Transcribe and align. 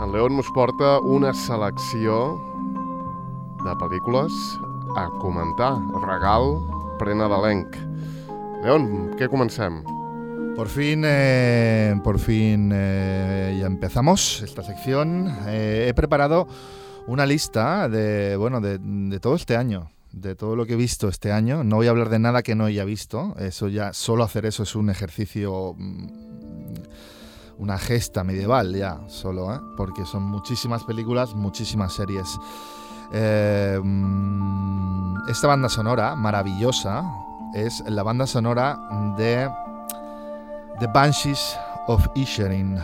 En 0.00 0.12
León 0.12 0.32
mos 0.34 0.46
porta 0.54 1.00
una 1.02 1.32
selecció 1.34 2.38
de 3.64 3.72
pel·lícules 3.80 4.32
a 4.94 5.08
comentar. 5.18 5.74
Regal 6.04 6.60
prenadalenc. 7.00 7.74
León, 8.62 8.86
què 9.18 9.26
comencem? 9.26 9.80
Por 10.54 10.70
fin, 10.70 11.02
eh, 11.06 11.98
por 12.04 12.18
fin 12.18 12.70
eh, 12.72 13.56
ya 13.60 13.66
empezamos 13.66 14.42
esta 14.42 14.62
sección. 14.62 15.26
Eh, 15.46 15.86
he 15.88 15.94
preparado 15.94 16.46
una 17.08 17.26
lista 17.26 17.88
de, 17.88 18.36
bueno, 18.36 18.60
de, 18.60 18.78
de, 18.78 19.18
todo 19.18 19.34
este 19.34 19.56
año, 19.56 19.90
de 20.12 20.36
todo 20.36 20.54
lo 20.54 20.66
que 20.66 20.74
he 20.74 20.76
visto 20.76 21.08
este 21.08 21.32
año. 21.32 21.64
No 21.64 21.76
voy 21.76 21.88
a 21.88 21.90
hablar 21.90 22.08
de 22.08 22.20
nada 22.20 22.42
que 22.42 22.54
no 22.54 22.66
haya 22.66 22.84
visto. 22.84 23.34
Eso 23.38 23.66
ya, 23.66 23.92
solo 23.92 24.22
hacer 24.22 24.46
eso 24.46 24.62
es 24.62 24.76
un 24.76 24.90
ejercicio, 24.90 25.74
mm, 25.76 26.47
una 27.58 27.76
gesta 27.76 28.24
medieval 28.24 28.74
ya, 28.74 29.00
solo, 29.08 29.54
¿eh? 29.54 29.60
porque 29.76 30.04
son 30.06 30.22
muchísimas 30.22 30.84
películas, 30.84 31.34
muchísimas 31.34 31.92
series. 31.92 32.38
Eh, 33.12 33.80
mm, 33.82 35.28
esta 35.28 35.48
banda 35.48 35.68
sonora 35.68 36.14
maravillosa 36.14 37.02
es 37.54 37.82
la 37.88 38.02
banda 38.02 38.26
sonora 38.26 38.78
de 39.16 39.50
The 40.78 40.86
Banshees 40.86 41.58
of 41.88 42.06
Inisherin, 42.14 42.78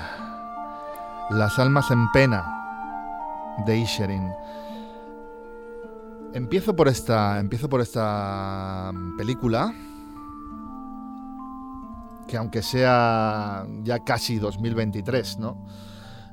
Las 1.30 1.58
almas 1.58 1.90
en 1.90 2.10
pena 2.12 2.44
de 3.64 3.76
Inisherin. 3.76 4.32
Empiezo 6.32 6.74
por 6.74 6.88
esta, 6.88 7.38
empiezo 7.38 7.68
por 7.68 7.80
esta 7.80 8.90
película 9.16 9.72
que 12.28 12.36
aunque 12.36 12.62
sea 12.62 13.66
ya 13.82 14.04
casi 14.04 14.38
2023, 14.38 15.38
¿no? 15.38 15.66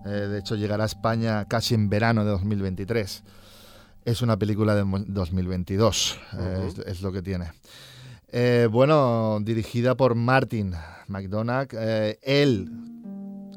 Eh, 0.06 0.10
de 0.10 0.40
hecho 0.40 0.56
llegará 0.56 0.84
a 0.84 0.88
España 0.88 1.46
casi 1.46 1.76
en 1.76 1.90
verano 1.90 2.26
de 2.26 2.32
2023. 2.32 3.24
Es 4.04 4.22
una 4.22 4.38
película 4.38 4.74
de 4.76 4.84
2022, 5.08 6.20
uh 6.34 6.36
-huh. 6.36 6.40
eh, 6.42 6.68
es, 6.68 6.80
es, 6.80 7.02
lo 7.02 7.12
que 7.12 7.22
tiene. 7.22 7.52
Eh, 8.30 8.68
bueno, 8.72 9.40
dirigida 9.42 9.96
por 9.96 10.16
Martin 10.16 10.74
McDonagh, 11.08 11.68
él 12.24 12.72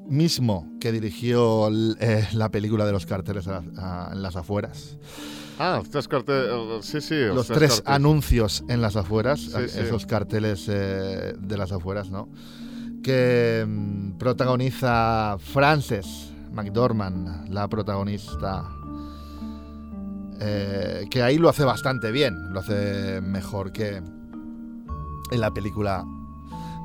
mismo 0.07 0.69
que 0.81 0.93
dirigió 0.93 1.71
la 1.71 2.51
película 2.51 2.85
de 2.85 2.93
los 2.93 3.07
carteles 3.07 3.49
a, 3.49 3.63
a, 3.79 4.11
en 4.13 4.23
las 4.23 4.37
afueras. 4.37 4.99
Ah, 5.59 5.83
tres 5.91 6.09
cartells... 6.09 6.85
Sí, 6.85 7.01
sí. 7.01 7.15
Los 7.27 7.47
tres, 7.47 7.59
tres 7.59 7.83
anuncios 7.87 8.65
en 8.69 8.81
las 8.81 8.97
afueras, 8.97 9.41
sí, 9.41 9.69
sí. 9.69 9.81
esos 9.81 10.07
carteles 10.07 10.67
eh, 10.69 11.35
de 11.39 11.57
las 11.57 11.73
afueras, 11.73 12.11
¿no? 12.11 12.29
Que 13.03 13.65
mm, 13.67 14.13
protagoniza 14.19 15.37
Frances 15.39 16.33
McDormand, 16.53 17.49
la 17.51 17.69
protagonista. 17.69 18.65
Eh, 20.41 21.07
que 21.11 21.23
ahí 21.23 21.39
lo 21.39 21.49
hace 21.49 21.65
bastante 21.65 22.11
bien, 22.11 22.53
lo 22.53 22.61
hace 22.61 23.21
mejor 23.21 23.73
que 23.73 24.03
en 25.31 25.41
la 25.41 25.53
película 25.53 26.05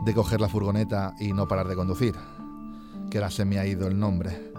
de 0.06 0.14
coger 0.14 0.40
la 0.40 0.50
furgoneta 0.50 1.14
y 1.20 1.34
no 1.34 1.48
parar 1.48 1.68
de 1.68 1.76
conducir, 1.76 2.16
que 3.10 3.18
ahora 3.18 3.32
se 3.32 3.46
me 3.46 3.60
ha 3.60 3.66
ido 3.66 3.88
el 3.88 4.00
nombre. 4.00 4.52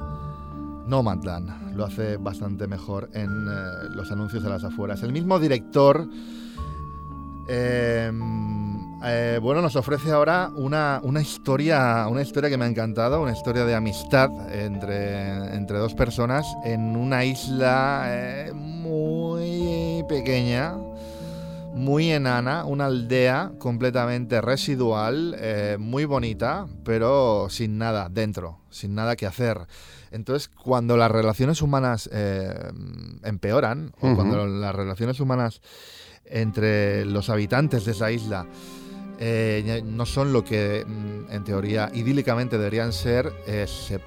Nomadland 0.91 1.77
lo 1.77 1.84
hace 1.84 2.16
bastante 2.16 2.66
mejor 2.66 3.08
en 3.14 3.30
eh, 3.30 3.88
los 3.94 4.10
anuncios 4.10 4.42
de 4.42 4.50
las 4.50 4.64
afueras. 4.64 5.02
El 5.05 5.12
mismo 5.12 5.38
director, 5.38 6.06
eh, 7.48 8.12
eh, 9.05 9.38
bueno, 9.41 9.62
nos 9.62 9.77
ofrece 9.77 10.10
ahora 10.10 10.50
una, 10.56 11.00
una, 11.05 11.22
historia, 11.22 12.06
una 12.10 12.22
historia 12.22 12.50
que 12.50 12.58
me 12.58 12.64
ha 12.64 12.69
encantado, 12.69 13.22
una 13.22 13.32
historia 13.32 13.64
de 13.64 13.74
amistad 13.74 14.30
entre, 14.52 15.55
entre 15.55 15.78
dos 15.78 15.94
personas 15.94 16.44
en 16.64 16.97
una 16.97 17.25
isla 17.25 18.50
muy 18.52 20.04
pequeña, 20.08 20.75
muy 21.72 22.10
enana, 22.10 22.64
una 22.64 22.86
aldea 22.86 23.52
completamente 23.58 24.41
residual, 24.41 25.37
muy 25.78 26.04
bonita, 26.04 26.66
pero 26.84 27.47
sin 27.48 27.78
nada 27.78 28.09
dentro, 28.10 28.59
sin 28.70 28.97
nada 28.97 29.14
que 29.14 29.26
hacer. 29.26 29.66
Entonces, 30.10 30.48
cuando 30.48 30.97
las 30.97 31.10
relaciones 31.10 31.62
humanas 31.62 32.09
eh, 32.12 32.53
empeoran, 33.25 33.93
uh 34.00 34.06
-huh. 34.06 34.12
o 34.12 34.16
cuando 34.16 34.47
las 34.47 34.75
relaciones 34.75 35.21
humanas 35.21 35.60
entre 36.25 37.04
los 37.04 37.31
habitantes 37.31 37.84
de 37.84 37.93
esa 37.93 38.10
isla 38.10 38.47
eh, 39.19 39.82
no 39.84 40.06
son 40.06 40.32
lo 40.32 40.44
que 40.44 40.84
mm, 40.87 41.32
en 41.32 41.44
teoría 41.44 41.91
idílicamente 41.93 42.56
deberían 42.56 42.93
ser, 42.93 43.32
eh, 43.47 43.66
se 43.66 44.00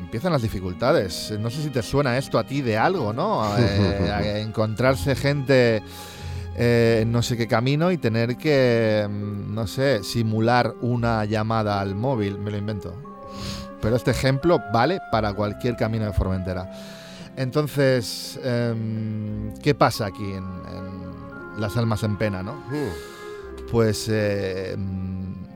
empiezan 0.00 0.32
las 0.32 0.42
dificultades. 0.42 1.32
No 1.38 1.50
sé 1.50 1.62
si 1.62 1.70
te 1.70 1.82
suena 1.82 2.18
esto 2.18 2.38
a 2.38 2.44
ti 2.44 2.60
de 2.60 2.76
algo, 2.76 3.12
¿no? 3.12 3.44
Eh, 3.56 4.40
encontrarse 4.40 5.14
gente 5.14 5.82
eh, 6.56 7.04
no 7.06 7.22
sé 7.22 7.36
qué 7.36 7.46
camino 7.46 7.90
y 7.92 7.96
tener 7.96 8.36
que, 8.36 9.06
mm, 9.08 9.54
no 9.54 9.66
sé, 9.66 10.02
simular 10.02 10.74
una 10.80 11.24
llamada 11.24 11.80
al 11.80 11.94
móvil, 11.94 12.38
me 12.38 12.50
lo 12.50 12.58
invento. 12.58 12.94
Pero 13.80 13.96
este 13.96 14.10
ejemplo 14.10 14.60
vale 14.72 15.00
para 15.10 15.32
cualquier 15.32 15.76
camino 15.76 16.04
de 16.04 16.12
Formentera. 16.12 16.70
Entonces, 17.36 18.38
eh, 18.42 19.52
¿qué 19.62 19.74
pasa 19.74 20.06
aquí 20.06 20.24
en, 20.24 20.44
en, 20.44 21.60
Las 21.60 21.76
Almas 21.76 22.02
en 22.02 22.16
Pena, 22.16 22.42
no? 22.42 22.54
Mm. 22.54 23.10
Pues 23.70 24.08
eh, 24.10 24.76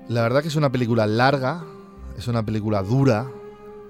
la 0.09 0.23
verdad 0.23 0.41
que 0.43 0.49
es 0.49 0.55
una 0.55 0.71
película 0.71 1.05
larga, 1.05 1.65
es 2.17 2.29
una 2.29 2.45
película 2.45 2.83
dura, 2.83 3.27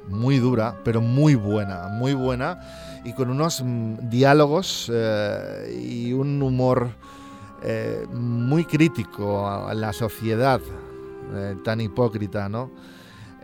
muy 0.08 0.38
dura, 0.38 0.80
pero 0.82 1.02
muy 1.02 1.34
buena, 1.34 1.88
muy 1.88 2.14
buena 2.14 2.58
y 3.04 3.12
con 3.12 3.28
unos 3.28 3.62
mm, 3.62 4.08
diálogos 4.08 4.90
eh, 4.92 5.78
y 5.78 6.12
un 6.14 6.40
humor 6.42 6.88
eh, 7.62 8.06
muy 8.12 8.64
crítico 8.64 9.46
a 9.46 9.74
la 9.74 9.92
sociedad 9.92 10.60
tan 11.64 11.80
hipócrita, 11.80 12.48
¿no? 12.48 12.70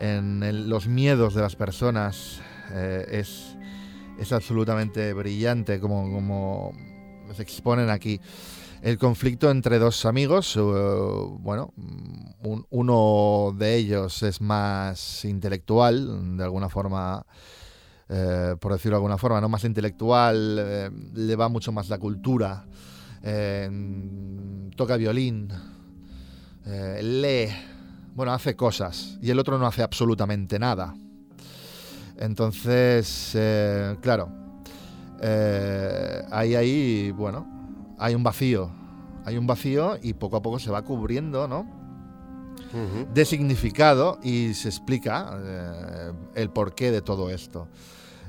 En 0.01 0.43
el, 0.43 0.69
los 0.69 0.89
miedos 0.89 1.35
de 1.35 1.43
las 1.43 1.57
personas 1.57 2.41
eh, 2.73 3.07
es, 3.11 3.57
es, 4.19 4.33
absolutamente 4.33 5.13
brillante 5.13 5.79
como, 5.79 6.11
como 6.11 6.73
se 7.35 7.43
exponen 7.43 7.91
aquí. 7.91 8.21
El 8.83 8.97
conflicto 8.97 9.51
entre 9.51 9.79
dos 9.79 10.07
amigos, 10.07 10.57
uh, 10.57 11.39
bueno, 11.41 11.75
un, 12.43 12.67
uno 12.71 13.55
de 13.57 13.77
ellos 13.77 14.23
es 14.23 14.41
más 14.41 15.25
intelectual, 15.27 16.39
de 16.39 16.45
alguna 16.45 16.71
forma 16.71 17.27
eh, 18.13 18.57
por 18.59 18.73
decirlo 18.73 18.97
de 18.97 18.99
alguna 18.99 19.19
forma, 19.19 19.41
¿no? 19.41 19.49
más 19.49 19.63
intelectual, 19.63 20.57
eh, 20.59 20.91
le 21.15 21.37
va 21.37 21.49
mucho 21.49 21.71
más 21.71 21.89
la 21.89 21.99
cultura, 21.99 22.67
eh, 23.23 23.71
toca 24.75 24.97
violín, 24.97 25.49
lee, 26.67 27.47
bueno, 28.15 28.33
hace 28.33 28.57
cosas, 28.57 29.19
y 29.23 29.31
el 29.31 29.39
otro 29.39 29.59
no 29.59 29.67
hace 29.67 29.83
absolutamente 29.83 30.59
nada. 30.59 30.95
Entonces, 32.17 33.37
claro, 34.03 34.29
ahí, 36.31 36.55
ahí, 36.55 37.11
bueno, 37.13 37.47
hay 37.99 38.15
un 38.15 38.23
vacío, 38.23 38.71
hay 39.25 39.37
un 39.37 39.47
vacío 39.47 39.99
y 40.03 40.15
poco 40.15 40.37
a 40.37 40.43
poco 40.43 40.59
se 40.59 40.71
va 40.71 40.83
cubriendo, 40.83 41.47
¿no? 41.47 41.81
Uh 42.73 42.77
-huh. 42.77 43.13
de 43.13 43.25
significado 43.25 44.19
y 44.23 44.55
se 44.55 44.69
explica 44.69 45.39
eh, 45.43 46.13
el 46.35 46.51
porqué 46.51 46.91
de 46.91 47.03
todo 47.03 47.31
esto. 47.31 47.69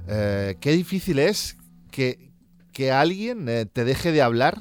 Eh, 0.07 0.57
qué 0.59 0.71
difícil 0.71 1.19
es 1.19 1.57
que, 1.91 2.31
que 2.71 2.91
alguien 2.91 3.47
eh, 3.47 3.65
te 3.65 3.83
deje 3.85 4.11
de 4.11 4.21
hablar 4.21 4.57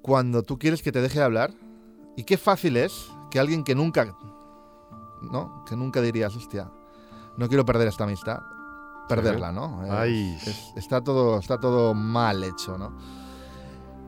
cuando 0.00 0.42
tú 0.42 0.58
quieres 0.58 0.82
que 0.82 0.92
te 0.92 1.00
deje 1.02 1.18
de 1.18 1.24
hablar. 1.24 1.52
Y 2.16 2.24
qué 2.24 2.38
fácil 2.38 2.76
es 2.76 2.92
que 3.30 3.38
alguien 3.38 3.64
que 3.64 3.74
nunca, 3.74 4.16
¿no? 5.22 5.64
Que 5.68 5.76
nunca 5.76 6.00
dirías, 6.00 6.34
hostia, 6.36 6.70
no 7.36 7.48
quiero 7.48 7.64
perder 7.64 7.88
esta 7.88 8.04
amistad, 8.04 8.40
perderla, 9.08 9.52
¿no? 9.52 9.82
Ay. 9.90 10.36
Es, 10.40 10.48
es, 10.48 10.72
está, 10.76 11.00
todo, 11.00 11.38
está 11.38 11.58
todo 11.58 11.94
mal 11.94 12.42
hecho, 12.44 12.76
¿no? 12.78 12.96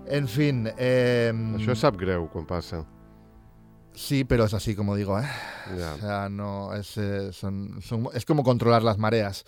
En 0.07 0.27
fin... 0.27 0.65
Eh, 0.79 1.33
Això 1.59 1.75
sap 1.77 1.99
greu 2.01 2.31
quan 2.33 2.47
passa. 2.49 2.81
Sí, 3.93 4.23
pero 4.25 4.47
es 4.47 4.55
así 4.55 4.75
como 4.75 4.95
digo, 4.97 5.19
¿eh? 5.19 5.27
Yeah. 5.77 5.95
O 5.95 5.99
sea, 5.99 6.29
no, 6.31 6.73
es, 6.73 6.97
eh, 6.97 7.33
son, 7.33 7.81
son, 7.83 8.09
es 8.15 8.25
como 8.25 8.43
controlar 8.43 8.83
las 8.83 8.97
mareas. 8.97 9.45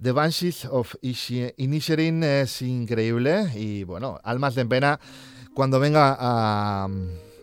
The 0.00 0.12
Banshees 0.12 0.66
of 0.66 0.94
Inisherin 1.00 2.22
es 2.22 2.62
increíble 2.62 3.50
y 3.54 3.84
bueno, 3.84 4.18
Almas 4.24 4.54
de 4.54 4.66
Pena, 4.66 5.00
cuando 5.54 5.80
venga 5.80 6.16
a, 6.18 6.88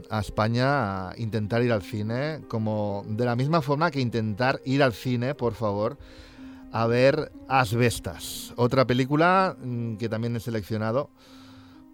a, 0.09 0.19
España 0.19 1.09
a 1.09 1.13
intentar 1.17 1.61
ir 1.61 1.71
al 1.71 1.81
cine, 1.81 2.41
como 2.47 3.03
de 3.07 3.25
la 3.25 3.35
misma 3.35 3.61
forma 3.61 3.91
que 3.91 3.99
intentar 3.99 4.61
ir 4.65 4.83
al 4.83 4.93
cine, 4.93 5.35
por 5.35 5.53
favor, 5.53 5.97
a 6.71 6.87
ver 6.87 7.31
Asbestas, 7.47 8.53
otra 8.55 8.85
película 8.85 9.55
mm, 9.61 9.95
que 9.95 10.09
también 10.09 10.35
he 10.35 10.39
seleccionado 10.39 11.09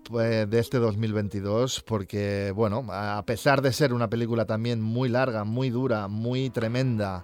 pues, 0.03 0.49
de 0.49 0.59
este 0.59 0.77
2022 0.79 1.81
porque, 1.81 2.51
bueno, 2.55 2.85
a 2.91 3.23
pesar 3.25 3.61
de 3.61 3.71
ser 3.73 3.93
una 3.93 4.09
película 4.09 4.45
también 4.45 4.81
muy 4.81 5.09
larga, 5.09 5.43
muy 5.43 5.69
dura, 5.69 6.07
muy 6.07 6.49
tremenda, 6.49 7.23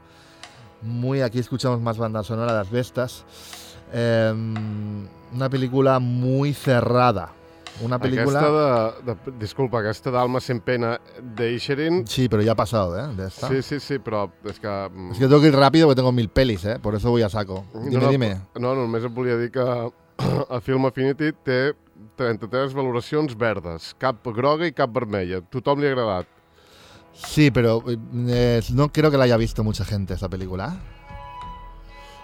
muy 0.82 1.22
aquí 1.22 1.40
escuchamos 1.40 1.80
más 1.82 1.98
banda 1.98 2.24
sonora, 2.24 2.54
Las 2.54 2.72
Bestas. 2.72 3.26
Em, 3.94 5.08
una 5.34 5.50
película 5.50 6.00
muy 6.00 6.54
cerrada. 6.54 7.34
Una 7.82 7.98
película... 7.98 8.40
Aquesta 8.40 9.02
de, 9.02 9.16
de, 9.16 9.32
disculpa, 9.40 9.80
aquesta 9.80 10.12
d'Alma 10.12 10.40
sin 10.44 10.60
pena 10.62 11.00
d'Eixerin... 11.22 12.06
Sí, 12.08 12.28
pero 12.30 12.44
ya 12.44 12.52
ha 12.52 12.56
pasado, 12.56 12.98
¿eh? 13.00 13.16
De 13.16 13.28
esta. 13.28 13.48
Sí, 13.48 13.62
sí, 13.64 13.80
sí, 13.80 13.98
però 14.00 14.28
és 14.46 14.60
que... 14.60 14.68
mm, 14.68 15.12
Es 15.12 15.18
que 15.20 15.28
tengo 15.28 15.42
que 15.42 15.48
ir 15.48 15.56
rápido 15.56 15.88
porque 15.88 16.00
tengo 16.02 16.12
mil 16.12 16.30
pelis, 16.30 16.66
¿eh? 16.66 16.78
Por 16.80 16.96
eso 16.96 17.10
voy 17.10 17.24
a 17.24 17.30
saco. 17.30 17.66
Dime, 17.74 17.92
no, 17.92 18.02
no, 18.02 18.10
dime. 18.12 18.42
No, 18.60 18.76
només 18.76 19.04
et 19.08 19.14
volia 19.16 19.38
dir 19.40 19.50
que 19.52 19.64
a 20.50 20.60
Film 20.62 20.86
Affinity 20.86 21.32
té 21.46 21.74
33 22.18 22.74
valoracions 22.78 23.34
verdes, 23.38 23.96
cap 23.98 24.22
groga 24.36 24.68
i 24.68 24.74
cap 24.76 24.92
vermella. 24.94 25.42
Tothom 25.50 25.82
li 25.82 25.88
ha 25.90 25.96
agradat. 25.96 26.28
Sí, 27.14 27.52
pero 27.52 27.84
eh, 27.88 28.62
no 28.74 28.90
creo 28.92 29.12
que 29.12 29.18
la 29.18 29.26
haya 29.26 29.38
visto 29.38 29.64
mucha 29.64 29.86
gente 29.86 30.14
esa 30.14 30.30
película. 30.30 30.76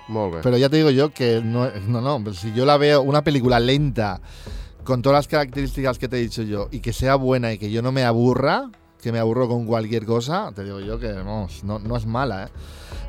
Molt 0.07 0.35
bé. 0.35 0.39
Pero 0.41 0.57
ya 0.57 0.69
te 0.69 0.77
digo 0.77 0.89
yo 0.89 1.09
que 1.13 1.41
no, 1.43 1.69
no, 1.87 2.01
no, 2.01 2.33
si 2.33 2.53
yo 2.53 2.65
la 2.65 2.77
veo 2.77 3.01
una 3.01 3.23
película 3.23 3.59
lenta, 3.59 4.21
con 4.87 5.01
todas 5.01 5.17
las 5.17 5.27
características 5.27 5.99
que 5.99 6.07
te 6.07 6.17
he 6.17 6.21
dicho 6.21 6.43
yo, 6.43 6.69
y 6.71 6.79
que 6.79 6.93
sea 6.93 7.15
buena 7.15 7.51
y 7.51 7.57
que 7.57 7.69
yo 7.69 7.81
no 7.81 7.91
me 7.91 8.05
aburra, 8.05 8.71
que 9.01 9.11
me 9.11 9.19
aburro 9.19 9.49
con 9.49 9.65
cualquier 9.65 10.05
cosa, 10.05 10.53
te 10.55 10.63
digo 10.63 10.79
yo 10.79 10.97
que 10.97 11.11
vamos, 11.11 11.61
no, 11.65 11.77
no 11.77 11.97
es 11.97 12.05
mala, 12.05 12.45
¿eh? 12.45 12.49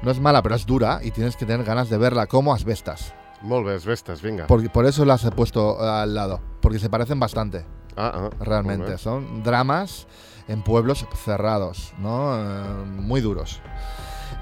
No 0.03 0.11
es 0.11 0.19
mala, 0.19 0.43
pero 0.43 0.57
es 0.57 0.67
dura 0.67 0.99
y 1.05 1.13
tienes 1.13 1.37
que 1.37 1.47
tener 1.47 1.65
ganas 1.65 1.89
de 1.89 1.97
verla 1.97 2.27
como 2.27 2.53
asbestas. 2.53 3.15
Molt 3.43 3.65
bé, 3.65 3.77
Esbestes, 3.77 4.21
vinga. 4.21 4.49
Por, 4.49 4.69
por 4.73 4.87
eso 4.87 5.05
las 5.05 5.25
he 5.25 5.31
puesto 5.31 5.81
al 5.81 6.17
lado, 6.17 6.41
porque 6.61 6.81
se 6.81 6.91
parecen 6.91 7.21
bastante, 7.21 7.65
Ah, 7.97 8.13
ah, 8.13 8.31
realmente. 8.41 8.99
Son 8.99 9.45
dramas 9.45 10.09
en 10.49 10.63
pueblos 10.63 11.07
cerrados, 11.25 11.93
¿no? 12.01 12.37
Eh, 12.37 12.85
muy 12.87 13.21
duros. 13.21 13.61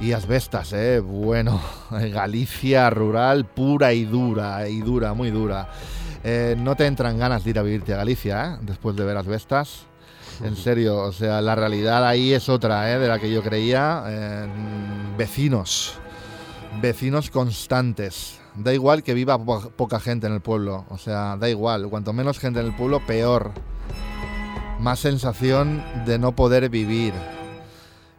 Y 0.01 0.13
asbestas, 0.13 0.73
¿eh? 0.73 1.01
Bueno, 1.01 1.61
Galicia 1.91 2.89
rural 2.89 3.45
pura 3.45 3.93
y 3.93 4.07
dura, 4.07 4.67
y 4.69 4.81
dura, 4.81 5.13
muy 5.13 5.31
dura. 5.31 5.69
Eh, 6.25 6.57
no 6.59 6.75
te 6.77 6.87
entran 6.87 7.19
ganas 7.19 7.45
de 7.45 7.51
ir 7.51 7.59
a 7.59 7.63
vivirte 7.63 7.95
a 7.95 7.99
Galicia, 7.99 8.45
¿eh? 8.45 8.59
Después 8.63 8.97
de 8.97 9.05
ver 9.05 9.17
asbestas. 9.17 9.87
En 10.43 10.55
serio, 10.57 10.99
o 10.99 11.13
sea, 11.13 11.41
la 11.41 11.55
realidad 11.55 12.07
ahí 12.07 12.33
es 12.35 12.49
otra, 12.49 12.93
¿eh? 12.93 12.99
De 12.99 13.09
la 13.09 13.19
que 13.19 13.33
yo 13.33 13.43
creía. 13.43 14.03
Eh, 14.07 14.47
vecinos, 15.17 15.95
vecinos 16.81 17.31
constantes. 17.31 18.39
Da 18.55 18.73
igual 18.75 19.03
que 19.03 19.15
viva 19.15 19.39
po- 19.39 19.71
poca 19.71 20.01
gente 20.01 20.27
en 20.27 20.33
el 20.35 20.41
pueblo, 20.41 20.85
o 20.91 20.99
sea, 20.99 21.37
da 21.37 21.49
igual. 21.49 21.89
Cuanto 21.89 22.13
menos 22.13 22.39
gente 22.39 22.61
en 22.61 22.67
el 22.67 22.75
pueblo, 22.75 23.01
peor. 23.07 23.53
Más 24.81 24.99
sensación 24.99 25.83
de 26.05 26.19
no 26.19 26.33
poder 26.33 26.69
vivir. 26.69 27.15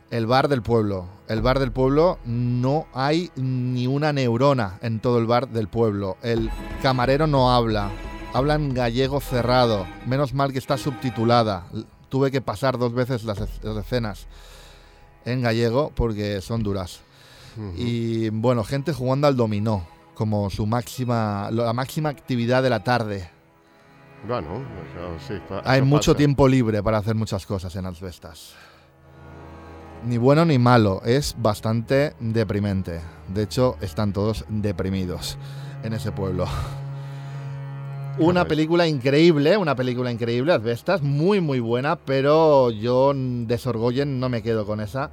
El 0.09 0.25
bar 0.25 0.47
del 0.47 0.61
pueblo. 0.61 1.05
El 1.27 1.41
bar 1.41 1.59
del 1.59 1.71
pueblo 1.71 2.19
no 2.25 2.87
hay 2.93 3.31
ni 3.35 3.85
una 3.87 4.13
neurona 4.13 4.79
en 4.81 4.99
todo 5.01 5.19
el 5.19 5.25
bar 5.25 5.49
del 5.49 5.67
pueblo. 5.67 6.17
El 6.23 6.49
camarero 6.81 7.27
no 7.27 7.51
habla. 7.53 7.89
Habla 8.33 8.55
en 8.55 8.73
gallego 8.73 9.19
cerrado. 9.19 9.85
Menos 10.05 10.33
mal 10.33 10.53
que 10.53 10.59
está 10.59 10.77
subtitulada. 10.77 11.65
Tuve 12.09 12.31
que 12.31 12.39
pasar 12.41 12.77
dos 12.77 12.93
veces 12.93 13.23
las, 13.25 13.39
es- 13.41 13.63
las 13.63 13.77
escenas 13.77 14.27
en 15.25 15.41
gallego 15.41 15.91
porque 15.95 16.39
son 16.41 16.63
duras. 16.63 17.01
Y 17.75 18.29
bueno, 18.29 18.63
gente 18.63 18.93
jugando 18.93 19.25
al 19.27 19.35
dominó 19.35 19.85
como 20.13 20.49
su 20.51 20.65
máxima, 20.67 21.49
la 21.51 21.73
máxima 21.73 22.09
actividad 22.09 22.61
de 22.63 22.69
la 22.69 22.83
tarde. 22.83 23.29
Bueno, 24.27 25.19
sí. 25.27 25.33
Hay 25.65 25.81
mucho 25.81 26.11
tiempo 26.15 26.47
libre 26.47 26.81
para 26.83 26.99
hacer 26.99 27.15
muchas 27.15 27.45
cosas 27.45 27.75
en 27.75 27.85
Asbestas. 27.87 28.53
Ni 30.05 30.17
bueno 30.17 30.45
ni 30.45 30.57
malo, 30.57 31.01
es 31.03 31.35
bastante 31.37 32.13
deprimente. 32.19 33.01
De 33.27 33.43
hecho, 33.43 33.77
están 33.81 34.13
todos 34.13 34.45
deprimidos 34.47 35.37
en 35.83 35.93
ese 35.93 36.11
pueblo. 36.11 36.45
Una 38.19 38.45
película 38.45 38.87
increíble, 38.87 39.57
una 39.57 39.75
película 39.75 40.11
increíble, 40.11 40.51
Asbestas, 40.51 41.03
muy 41.03 41.39
muy 41.39 41.59
buena, 41.59 41.97
pero 41.97 42.71
yo 42.71 43.13
de 43.13 43.57
Sorgoyen 43.59 44.19
no 44.19 44.27
me 44.27 44.41
quedo 44.41 44.65
con 44.65 44.79
esa. 44.79 45.11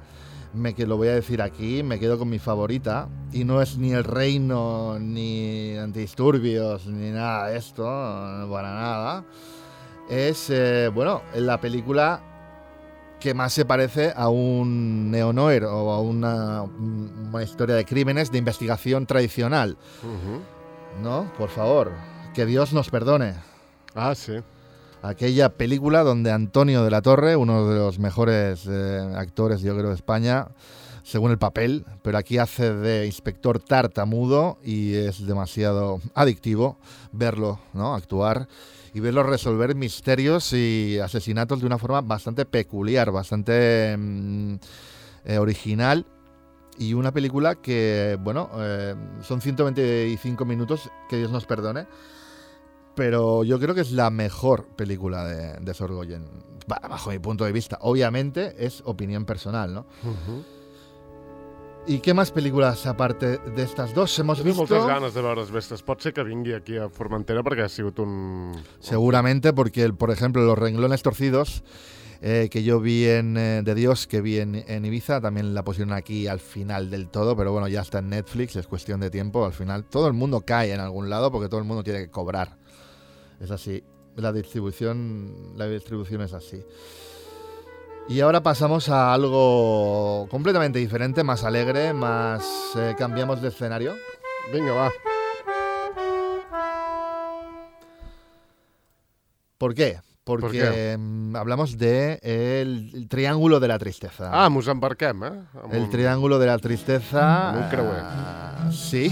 Me 0.55 0.73
que 0.73 0.87
lo 0.87 0.97
voy 0.97 1.09
a 1.09 1.13
decir 1.13 1.41
aquí, 1.41 1.83
me 1.83 1.99
quedo 1.99 2.17
con 2.17 2.29
mi 2.29 2.39
favorita 2.39 3.07
y 3.31 3.43
no 3.43 3.61
es 3.61 3.77
ni 3.77 3.91
El 3.91 4.05
Reino 4.05 4.97
ni 4.99 5.77
Antidisturbios 5.77 6.87
ni 6.87 7.11
nada 7.11 7.49
de 7.49 7.57
esto, 7.57 7.83
para 7.83 8.73
nada 8.73 9.25
es, 10.09 10.49
eh, 10.49 10.89
bueno, 10.93 11.21
la 11.35 11.59
película 11.59 12.34
que 13.25 13.33
más 13.33 13.53
se 13.53 13.65
parece 13.65 14.13
a 14.15 14.29
un 14.29 15.09
neo-noir 15.09 15.63
o 15.63 15.91
a 15.91 15.99
una, 15.99 16.61
una 16.61 17.41
historia 17.41 17.73
de 17.73 17.83
crímenes 17.83 18.31
de 18.31 18.37
investigación 18.37 19.07
tradicional. 19.07 19.77
¿no? 21.01 21.33
Por 21.35 21.49
favor, 21.49 21.91
que 22.35 22.45
Dios 22.45 22.71
nos 22.71 22.91
perdone. 22.91 23.33
Ah, 23.95 24.13
sí. 24.13 24.33
Aquella 25.01 25.49
película 25.49 26.03
donde 26.03 26.31
Antonio 26.31 26.83
de 26.83 26.91
la 26.91 27.01
Torre, 27.01 27.35
uno 27.35 27.67
de 27.67 27.79
los 27.79 27.97
mejores 27.97 28.67
eh, 28.69 29.13
actores, 29.15 29.61
yo 29.61 29.75
creo, 29.75 29.89
de 29.89 29.95
España, 29.95 30.49
según 31.01 31.31
el 31.31 31.39
papel, 31.39 31.83
pero 32.03 32.19
aquí 32.19 32.37
hace 32.37 32.75
de 32.75 33.07
inspector 33.07 33.57
tartamudo 33.59 34.59
y 34.63 34.93
es 34.93 35.25
demasiado 35.25 35.99
adictivo 36.13 36.77
verlo, 37.11 37.57
¿no? 37.73 37.95
Actuar 37.95 38.47
y 38.95 38.99
verlo 39.01 39.21
resolver 39.23 39.75
misterios 39.75 40.51
y 40.53 40.97
asesinatos 40.99 41.59
de 41.59 41.67
una 41.67 41.77
forma 41.77 42.01
bastante 42.01 42.45
peculiar, 42.45 43.11
bastante 43.11 43.95
mm, 43.97 44.55
eh, 45.25 45.37
original. 45.37 46.05
Y 46.77 46.93
una 46.93 47.11
película 47.11 47.55
que, 47.55 48.17
bueno, 48.21 48.49
eh, 48.57 48.95
son 49.21 49.39
125 49.41 50.45
minutos, 50.45 50.89
que 51.09 51.17
Dios 51.17 51.29
nos 51.31 51.45
perdone, 51.45 51.87
pero 52.95 53.43
yo 53.43 53.59
creo 53.59 53.75
que 53.75 53.81
es 53.81 53.91
la 53.91 54.09
mejor 54.09 54.67
película 54.75 55.25
de, 55.25 55.59
de 55.59 55.73
Sorgoyen, 55.73 56.23
ba- 56.67 56.81
bajo 56.89 57.09
mi 57.11 57.19
punto 57.19 57.43
de 57.45 57.51
vista. 57.51 57.77
Obviamente 57.81 58.55
es 58.65 58.81
opinión 58.85 59.25
personal, 59.25 59.73
¿no? 59.73 59.85
Mhm. 60.03 60.43
¿Y 61.87 61.99
qué 61.99 62.15
más 62.15 62.31
películas 62.31 62.87
aparte 62.87 63.37
de 63.37 63.61
estas 63.61 63.93
dos 63.93 64.17
hemos 64.17 64.41
Tinc 64.41 64.55
moltes 64.55 64.77
visto? 64.77 64.87
ganes 64.87 65.13
de 65.13 65.21
veure 65.21 65.43
Esbestes. 65.43 65.83
Pot 65.85 66.01
ser 66.01 66.13
que 66.13 66.23
vingui 66.25 66.55
aquí 66.57 66.79
a 66.81 66.87
Formentera 66.89 67.43
perquè 67.45 67.61
ha 67.61 67.69
sigut 67.69 67.99
un... 68.01 68.55
Seguramente 68.79 69.53
porque, 69.53 69.93
por 69.93 70.09
ejemplo, 70.09 70.41
Los 70.41 70.57
renglones 70.57 71.03
torcidos, 71.03 71.63
eh, 72.21 72.49
que 72.49 72.63
yo 72.63 72.79
vi 72.79 73.05
en 73.05 73.37
eh, 73.37 73.61
De 73.63 73.75
Dios, 73.75 74.07
que 74.07 74.21
vi 74.21 74.39
en, 74.39 74.55
en 74.67 74.83
Ibiza, 74.83 75.21
también 75.21 75.53
la 75.53 75.63
pusieron 75.63 75.93
aquí 75.93 76.25
al 76.25 76.39
final 76.39 76.89
del 76.89 77.07
todo, 77.09 77.37
pero 77.37 77.51
bueno, 77.51 77.67
ya 77.67 77.81
está 77.81 77.99
en 77.99 78.09
Netflix, 78.09 78.55
es 78.55 78.65
cuestión 78.65 78.99
de 78.99 79.11
tiempo. 79.11 79.45
Al 79.45 79.53
final 79.53 79.85
todo 79.85 80.07
el 80.07 80.13
mundo 80.13 80.41
cae 80.41 80.73
en 80.73 80.79
algún 80.79 81.11
lado 81.11 81.31
porque 81.31 81.49
todo 81.49 81.59
el 81.59 81.67
mundo 81.67 81.83
tiene 81.83 81.99
que 81.99 82.09
cobrar. 82.09 82.57
Es 83.39 83.51
así. 83.51 83.83
La 84.15 84.31
distribución, 84.33 85.53
la 85.55 85.67
distribución 85.67 86.21
es 86.21 86.33
así. 86.33 86.63
Y 88.07 88.21
ahora 88.21 88.43
pasamos 88.43 88.89
a 88.89 89.13
algo 89.13 90.27
completamente 90.29 90.77
diferente, 90.77 91.23
más 91.23 91.43
alegre, 91.43 91.91
más 91.91 92.43
eh, 92.77 92.93
cambiamos 92.97 93.41
de 93.41 93.47
escenario. 93.47 93.95
Vinga, 94.53 94.73
va. 94.73 94.91
¿Por 99.57 99.73
qué? 99.73 99.99
Porque 100.23 100.59
qué? 100.59 100.97
mm, 100.97 101.35
hablamos 101.35 101.77
de 101.79 102.19
el, 102.21 103.07
triángulo 103.07 103.59
de 103.59 103.67
la 103.67 103.79
tristeza. 103.79 104.29
Ah, 104.31 104.49
mos 104.49 104.67
embarquem, 104.67 105.23
eh? 105.23 105.31
El 105.71 105.89
triángulo 105.89 106.37
de 106.37 106.45
la 106.45 106.59
tristeza. 106.59 107.49
Amb 107.49 107.63
un 107.63 107.69
creuer. 107.69 108.01
ah, 108.03 108.69
sí. 108.71 109.09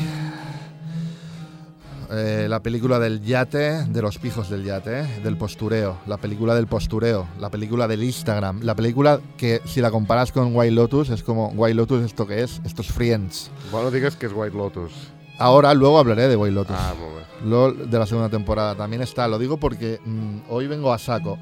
Eh, 2.12 2.48
la 2.50 2.62
película 2.62 3.00
del 3.00 3.22
yate, 3.22 3.86
de 3.86 4.02
los 4.02 4.18
pijos 4.18 4.50
del 4.50 4.64
yate, 4.64 5.04
del 5.24 5.38
postureo, 5.38 5.98
la 6.08 6.18
película 6.18 6.56
del 6.56 6.68
postureo, 6.68 7.28
la 7.40 7.50
película 7.50 7.88
del 7.88 8.04
Instagram, 8.04 8.62
la 8.62 8.76
película 8.76 9.20
que 9.38 9.62
si 9.66 9.82
la 9.82 9.92
comparas 9.92 10.32
con 10.32 10.56
White 10.56 10.72
Lotus 10.72 11.10
es 11.10 11.24
como 11.24 11.50
White 11.50 11.76
Lotus 11.76 12.04
esto 12.04 12.28
que 12.28 12.44
es, 12.44 12.62
estos 12.66 12.88
Friends. 12.88 13.52
Bueno, 13.72 13.92
digues 13.92 14.16
que 14.16 14.28
és 14.28 14.34
White 14.36 14.56
Lotus. 14.56 14.92
Ahora 15.40 15.74
luego 15.74 15.98
hablaré 16.00 16.28
de 16.28 16.36
White 16.36 16.54
Lotus. 16.54 16.76
Ah, 16.78 16.94
bé. 16.94 17.50
LOL 17.50 17.90
de 17.90 18.00
la 18.00 18.06
segunda 18.06 18.30
temporada 18.30 18.76
también 18.76 19.02
está. 19.02 19.28
Lo 19.28 19.38
digo 19.40 19.58
porque 19.58 20.00
mm, 20.06 20.50
hoy 20.50 20.68
vengo 20.68 20.94
a 20.94 20.98
saco. 20.98 21.38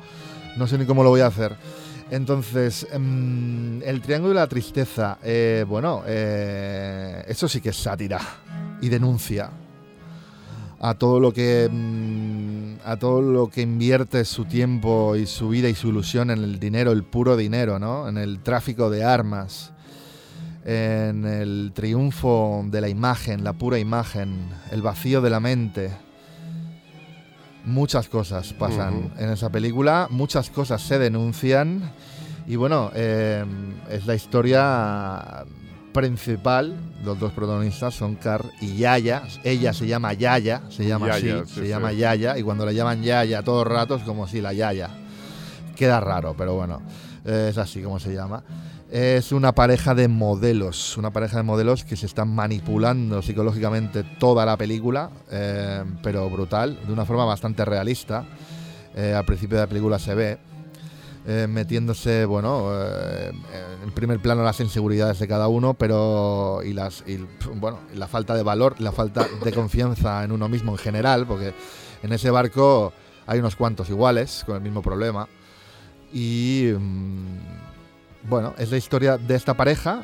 No 0.57 0.67
sé 0.67 0.77
ni 0.77 0.85
cómo 0.85 1.03
lo 1.03 1.09
voy 1.09 1.21
a 1.21 1.27
hacer. 1.27 1.55
Entonces, 2.09 2.87
mm, 2.91 3.83
el 3.83 4.01
Triángulo 4.01 4.33
de 4.33 4.39
la 4.39 4.47
Tristeza, 4.47 5.17
eh, 5.23 5.65
bueno, 5.67 6.03
eh, 6.05 7.23
eso 7.27 7.47
sí 7.47 7.61
que 7.61 7.69
es 7.69 7.77
sátira 7.77 8.19
y 8.81 8.89
denuncia 8.89 9.49
a 10.83 10.95
todo 10.95 11.19
lo 11.19 11.31
que 11.31 11.69
mm, 11.71 12.79
a 12.83 12.97
todo 12.97 13.21
lo 13.21 13.49
que 13.49 13.61
invierte 13.61 14.25
su 14.25 14.45
tiempo 14.45 15.15
y 15.15 15.27
su 15.27 15.49
vida 15.49 15.69
y 15.69 15.75
su 15.75 15.89
ilusión 15.89 16.31
en 16.31 16.39
el 16.39 16.59
dinero, 16.59 16.91
el 16.91 17.03
puro 17.03 17.37
dinero, 17.37 17.77
¿no? 17.77 18.09
En 18.09 18.17
el 18.17 18.39
tráfico 18.39 18.89
de 18.89 19.03
armas, 19.03 19.71
en 20.65 21.25
el 21.25 21.71
triunfo 21.75 22.65
de 22.65 22.81
la 22.81 22.89
imagen, 22.89 23.43
la 23.43 23.53
pura 23.53 23.77
imagen, 23.77 24.49
el 24.71 24.81
vacío 24.81 25.21
de 25.21 25.29
la 25.29 25.39
mente. 25.39 25.91
Muchas 27.63 28.09
cosas 28.09 28.53
pasan 28.53 29.13
en 29.19 29.29
esa 29.29 29.51
película, 29.51 30.07
muchas 30.09 30.49
cosas 30.49 30.81
se 30.81 30.97
denuncian 30.97 31.91
y 32.47 32.55
bueno, 32.55 32.89
eh, 32.95 33.45
es 33.87 34.07
la 34.07 34.15
historia 34.15 35.45
principal, 35.91 36.75
los 37.03 37.19
dos 37.19 37.31
protagonistas 37.33 37.93
son 37.93 38.15
Car 38.15 38.45
y 38.59 38.77
Yaya. 38.77 39.23
Ella 39.43 39.73
se 39.73 39.87
llama 39.87 40.13
Yaya, 40.13 40.61
se 40.69 40.85
llama 40.85 41.07
Yaya, 41.07 41.39
así, 41.39 41.47
sí, 41.47 41.55
se 41.55 41.61
sí. 41.63 41.67
llama 41.67 41.91
Yaya, 41.91 42.37
y 42.37 42.43
cuando 42.43 42.65
le 42.65 42.73
llaman 42.73 43.01
Yaya 43.01 43.43
todo 43.43 43.63
el 43.63 43.69
rato 43.69 43.95
es 43.95 44.03
como 44.03 44.27
si 44.27 44.41
la 44.41 44.53
Yaya. 44.53 44.89
Queda 45.75 45.99
raro, 45.99 46.35
pero 46.37 46.55
bueno, 46.55 46.81
eh, 47.25 47.47
es 47.49 47.57
así 47.57 47.81
como 47.81 47.99
se 47.99 48.13
llama. 48.13 48.43
Es 48.91 49.31
una 49.31 49.53
pareja 49.53 49.95
de 49.95 50.09
modelos, 50.09 50.97
una 50.97 51.11
pareja 51.11 51.37
de 51.37 51.43
modelos 51.43 51.85
que 51.85 51.95
se 51.95 52.05
están 52.05 52.27
manipulando 52.27 53.21
psicológicamente 53.21 54.03
toda 54.03 54.45
la 54.45 54.57
película, 54.57 55.09
eh, 55.31 55.83
pero 56.03 56.29
brutal, 56.29 56.77
de 56.85 56.91
una 56.91 57.05
forma 57.05 57.23
bastante 57.23 57.63
realista. 57.63 58.25
Eh, 58.93 59.13
al 59.15 59.23
principio 59.23 59.57
de 59.57 59.63
la 59.63 59.69
película 59.69 59.97
se 59.97 60.13
ve 60.13 60.37
eh, 61.27 61.45
metiéndose, 61.49 62.25
bueno, 62.25 62.69
eh, 62.73 63.31
en 63.83 63.91
primer 63.91 64.19
plano 64.19 64.43
las 64.43 64.59
inseguridades 64.59 65.19
de 65.19 65.27
cada 65.27 65.47
uno, 65.47 65.73
pero 65.75 66.61
y 66.63 66.73
las 66.73 67.03
y, 67.07 67.19
bueno, 67.55 67.79
la 67.93 68.07
falta 68.07 68.33
de 68.35 68.43
valor, 68.43 68.75
la 68.79 68.91
falta 68.91 69.27
de 69.43 69.51
confianza 69.51 70.23
en 70.23 70.31
uno 70.31 70.47
mismo 70.49 70.71
en 70.71 70.77
general, 70.79 71.27
porque 71.27 71.53
en 72.03 72.11
ese 72.13 72.31
barco 72.31 72.91
hay 73.27 73.39
unos 73.39 73.55
cuantos 73.55 73.89
iguales 73.89 74.43
con 74.45 74.55
el 74.55 74.61
mismo 74.61 74.81
problema. 74.81 75.27
Y 76.11 76.71
mm, 76.77 78.29
bueno, 78.29 78.53
es 78.57 78.71
la 78.71 78.77
historia 78.77 79.17
de 79.17 79.35
esta 79.35 79.53
pareja 79.55 80.03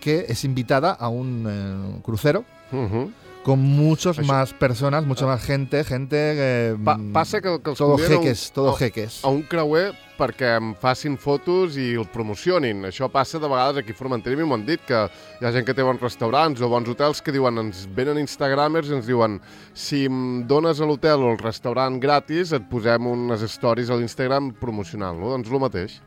que 0.00 0.26
es 0.28 0.44
invitada 0.44 0.92
a 0.92 1.08
un 1.08 1.46
eh, 1.48 2.00
crucero 2.02 2.44
Uh 2.72 3.10
con 3.42 3.58
muchos 3.58 4.18
más 4.26 4.52
personas, 4.52 5.06
mucha 5.06 5.24
más 5.24 5.42
gente, 5.42 5.82
gente 5.82 6.14
que 6.14 6.76
pa 6.84 7.00
passa 7.10 7.40
que, 7.40 7.58
que 7.64 7.72
todo 7.72 7.96
jeques, 7.96 8.52
todo 8.52 8.74
a- 8.74 8.76
jeques. 8.76 9.24
a 9.24 9.28
un 9.28 9.40
creuer 9.44 9.94
perquè 10.20 10.50
em 10.58 10.74
facin 10.76 11.16
fotos 11.16 11.78
i 11.80 11.94
el 11.96 12.04
promocionin. 12.12 12.84
Això 12.90 13.08
passa 13.08 13.40
de 13.40 13.48
vegades 13.48 13.80
aquí 13.80 13.94
a 13.96 13.98
Formentera 13.98 14.36
i 14.36 14.44
m'ho 14.44 14.58
han 14.58 14.66
dit, 14.68 14.82
que 14.84 14.98
hi 15.40 15.46
ha 15.48 15.52
gent 15.54 15.64
que 15.64 15.72
té 15.74 15.82
bons 15.86 16.02
restaurants 16.04 16.60
o 16.60 16.68
bons 16.68 16.88
hotels 16.92 17.22
que 17.24 17.32
diuen, 17.32 17.56
ens 17.64 17.86
venen 17.96 18.20
instagramers 18.20 18.92
i 18.92 18.98
ens 18.98 19.08
diuen 19.08 19.38
si 19.72 20.04
em 20.10 20.44
dones 20.50 20.78
a 20.80 20.86
l'hotel 20.90 21.24
o 21.24 21.32
al 21.32 21.40
restaurant 21.40 21.96
gratis 22.02 22.52
et 22.52 22.68
posem 22.68 23.08
unes 23.08 23.42
stories 23.48 23.88
a 23.90 23.96
l'Instagram 23.96 24.52
promocionant-lo. 24.60 25.32
Doncs 25.32 25.48
el 25.50 25.64
mateix. 25.64 25.98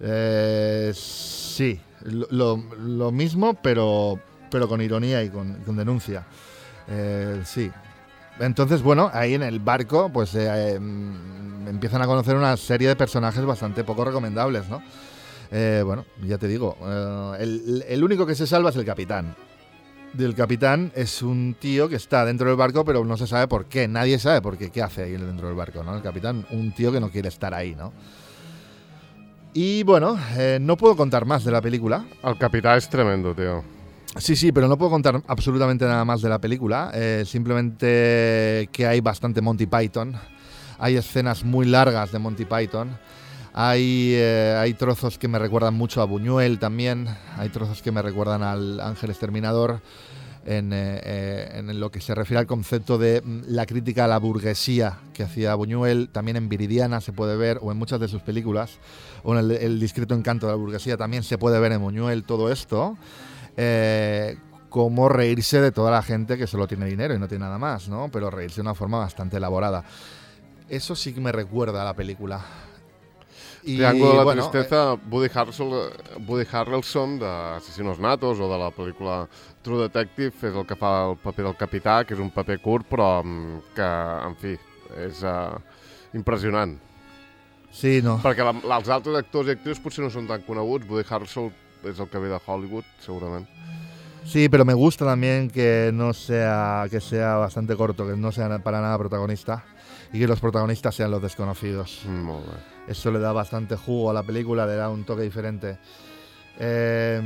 Eh, 0.00 0.92
sí, 0.94 1.80
lo, 2.02 2.56
lo- 2.78 3.10
mismo, 3.12 3.54
pero, 3.54 4.18
pero 4.50 4.68
con 4.68 4.80
ironía 4.80 5.22
y 5.22 5.30
con, 5.30 5.54
con 5.64 5.76
denuncia. 5.76 6.24
Eh, 6.88 7.42
sí. 7.44 7.70
Entonces, 8.40 8.82
bueno, 8.82 9.10
ahí 9.12 9.34
en 9.34 9.42
el 9.42 9.58
barco, 9.58 10.08
pues 10.12 10.32
eh, 10.36 10.78
empiezan 11.68 12.02
a 12.02 12.06
conocer 12.06 12.36
una 12.36 12.56
serie 12.56 12.88
de 12.88 12.96
personajes 12.96 13.44
bastante 13.44 13.84
poco 13.84 14.04
recomendables, 14.04 14.68
¿no? 14.68 14.82
Eh, 15.50 15.82
bueno, 15.84 16.04
ya 16.22 16.38
te 16.38 16.46
digo, 16.46 16.76
eh, 16.82 17.36
el, 17.40 17.84
el 17.88 18.04
único 18.04 18.26
que 18.26 18.34
se 18.34 18.46
salva 18.46 18.70
es 18.70 18.76
el 18.76 18.84
capitán. 18.84 19.34
El 20.18 20.34
capitán 20.34 20.90
es 20.94 21.22
un 21.22 21.54
tío 21.58 21.88
que 21.88 21.96
está 21.96 22.24
dentro 22.24 22.48
del 22.48 22.56
barco, 22.56 22.84
pero 22.84 23.04
no 23.04 23.16
se 23.16 23.26
sabe 23.26 23.46
por 23.46 23.66
qué. 23.66 23.88
Nadie 23.88 24.18
sabe 24.18 24.40
por 24.40 24.56
qué, 24.56 24.70
qué 24.70 24.82
hace 24.82 25.02
ahí 25.02 25.12
dentro 25.12 25.48
del 25.48 25.56
barco, 25.56 25.82
¿no? 25.82 25.94
El 25.94 26.02
capitán, 26.02 26.46
un 26.50 26.72
tío 26.72 26.90
que 26.90 27.00
no 27.00 27.10
quiere 27.10 27.28
estar 27.28 27.52
ahí, 27.54 27.74
¿no? 27.74 27.92
Y 29.52 29.82
bueno, 29.82 30.18
eh, 30.36 30.58
no 30.60 30.76
puedo 30.76 30.96
contar 30.96 31.24
más 31.24 31.44
de 31.44 31.50
la 31.50 31.60
película. 31.60 32.04
El 32.22 32.36
capità 32.38 32.76
és 32.76 32.88
tremendo, 32.88 33.34
tio. 33.34 33.64
Sí, 34.16 34.36
sí, 34.36 34.52
pero 34.52 34.68
no 34.68 34.76
puedo 34.76 34.90
contar 34.90 35.22
absolutamente 35.26 35.84
nada 35.84 36.04
más 36.04 36.20
de 36.22 36.28
la 36.28 36.38
película. 36.38 36.92
simplemente 37.24 38.68
que 38.72 38.86
hay 38.86 39.00
bastante 39.00 39.40
Monty 39.40 39.66
Python. 39.66 40.14
Hay 40.78 40.96
escenas 40.96 41.44
muy 41.44 41.66
largas 41.66 42.12
de 42.12 42.18
Monty 42.18 42.44
Python. 42.44 42.96
Hay, 43.52 44.12
eh, 44.14 44.56
hay 44.56 44.74
trozos 44.74 45.18
que 45.18 45.26
me 45.26 45.38
recuerdan 45.38 45.74
mucho 45.74 46.00
a 46.00 46.04
Buñuel 46.04 46.58
también. 46.58 47.08
Hay 47.36 47.48
trozos 47.48 47.82
que 47.82 47.90
me 47.90 48.00
recuerdan 48.02 48.42
al 48.42 48.80
Ángel 48.80 49.10
Exterminador. 49.10 49.80
En, 50.46 50.72
eh, 50.72 51.00
eh, 51.04 51.50
en 51.56 51.78
lo 51.78 51.90
que 51.90 52.00
se 52.00 52.14
refiere 52.14 52.38
al 52.38 52.46
concepto 52.46 52.96
de 52.96 53.20
mm, 53.22 53.40
la 53.48 53.66
crítica 53.66 54.06
a 54.06 54.08
la 54.08 54.16
burguesía 54.16 54.98
que 55.12 55.22
hacía 55.22 55.54
Buñuel, 55.54 56.08
también 56.08 56.38
en 56.38 56.48
Viridiana 56.48 57.02
se 57.02 57.12
puede 57.12 57.36
ver, 57.36 57.58
o 57.60 57.70
en 57.70 57.76
muchas 57.76 58.00
de 58.00 58.08
sus 58.08 58.22
películas, 58.22 58.78
o 59.24 59.36
en 59.36 59.50
el, 59.50 59.78
discreto 59.78 60.14
encanto 60.14 60.46
de 60.46 60.52
la 60.52 60.56
burguesía 60.56 60.96
también 60.96 61.22
se 61.22 61.36
puede 61.36 61.60
ver 61.60 61.72
en 61.72 61.82
Buñuel 61.82 62.24
todo 62.24 62.50
esto 62.50 62.96
como 64.68 65.08
reírse 65.08 65.60
de 65.60 65.72
toda 65.72 65.90
la 65.90 66.02
gente 66.02 66.36
que 66.36 66.46
solo 66.46 66.66
tiene 66.66 66.86
dinero 66.86 67.14
y 67.14 67.18
no 67.18 67.28
tiene 67.28 67.44
nada 67.44 67.58
más, 67.58 67.88
¿no? 67.88 68.08
Pero 68.10 68.30
reírse 68.30 68.56
de 68.56 68.62
una 68.62 68.74
forma 68.74 68.98
bastante 68.98 69.36
elaborada. 69.36 69.84
Eso 70.68 70.94
sí 70.94 71.14
que 71.14 71.20
me 71.20 71.32
recuerda 71.32 71.82
a 71.82 71.84
la 71.84 71.94
película. 71.94 72.44
Y, 73.62 73.76
Triángulo 73.76 74.10
de 74.10 74.16
la 74.16 74.24
bueno, 74.24 74.50
Tristeza, 74.50 74.94
Woody, 75.10 75.30
Harrelson, 75.34 75.70
Woody 76.26 76.46
Harrelson 76.50 77.18
d'Assassinos 77.18 77.98
Natos 77.98 78.38
o 78.38 78.46
de 78.48 78.58
la 78.58 78.70
pel·lícula 78.70 79.26
True 79.62 79.88
Detective 79.88 80.30
és 80.48 80.54
el 80.54 80.64
que 80.64 80.76
fa 80.78 80.92
el 81.08 81.16
paper 81.18 81.48
del 81.48 81.56
capità, 81.58 81.96
que 82.06 82.14
és 82.14 82.22
un 82.22 82.30
paper 82.32 82.60
curt 82.62 82.86
però 82.88 83.08
mm, 83.24 83.74
que, 83.74 83.88
en 84.28 84.36
fi, 84.38 84.54
és 85.04 85.24
uh, 85.26 85.58
impressionant. 86.14 86.76
eh, 86.78 87.68
sí, 87.72 87.98
no. 88.04 88.20
Perquè 88.22 88.46
la, 88.46 88.54
els 88.78 88.88
altres 88.88 89.18
actors 89.18 89.50
i 89.50 89.56
actrius 89.56 89.82
potser 89.82 90.06
no 90.06 90.12
són 90.14 90.30
tan 90.30 90.46
coneguts, 90.46 90.86
Woody 90.88 91.04
Harrelson 91.08 91.50
és 91.84 91.98
el 91.98 92.08
que 92.08 92.22
ve 92.22 92.30
de 92.30 92.40
Hollywood, 92.46 92.86
segurament. 93.04 93.48
Sí, 94.24 94.48
pero 94.48 94.64
me 94.64 94.74
gusta 94.74 95.04
también 95.04 95.50
que 95.50 95.90
no 95.92 96.12
sea 96.12 96.86
que 96.90 97.00
sea 97.00 97.36
bastante 97.36 97.74
corto, 97.76 98.06
que 98.06 98.16
no 98.16 98.30
sea 98.30 98.58
para 98.60 98.80
nada 98.80 98.98
protagonista 98.98 99.64
y 100.12 100.18
que 100.20 100.26
los 100.26 100.40
protagonistas 100.40 100.94
sean 100.94 101.10
los 101.10 101.22
desconocidos. 101.22 102.02
Eso 102.86 103.10
le 103.10 103.18
da 103.18 103.32
bastante 103.32 103.76
jugo 103.76 104.10
a 104.10 104.14
la 104.14 104.22
película, 104.22 104.66
le 104.66 104.74
da 104.74 104.88
un 104.88 105.04
toque 105.04 105.22
diferente. 105.22 105.78
Eh, 106.58 107.20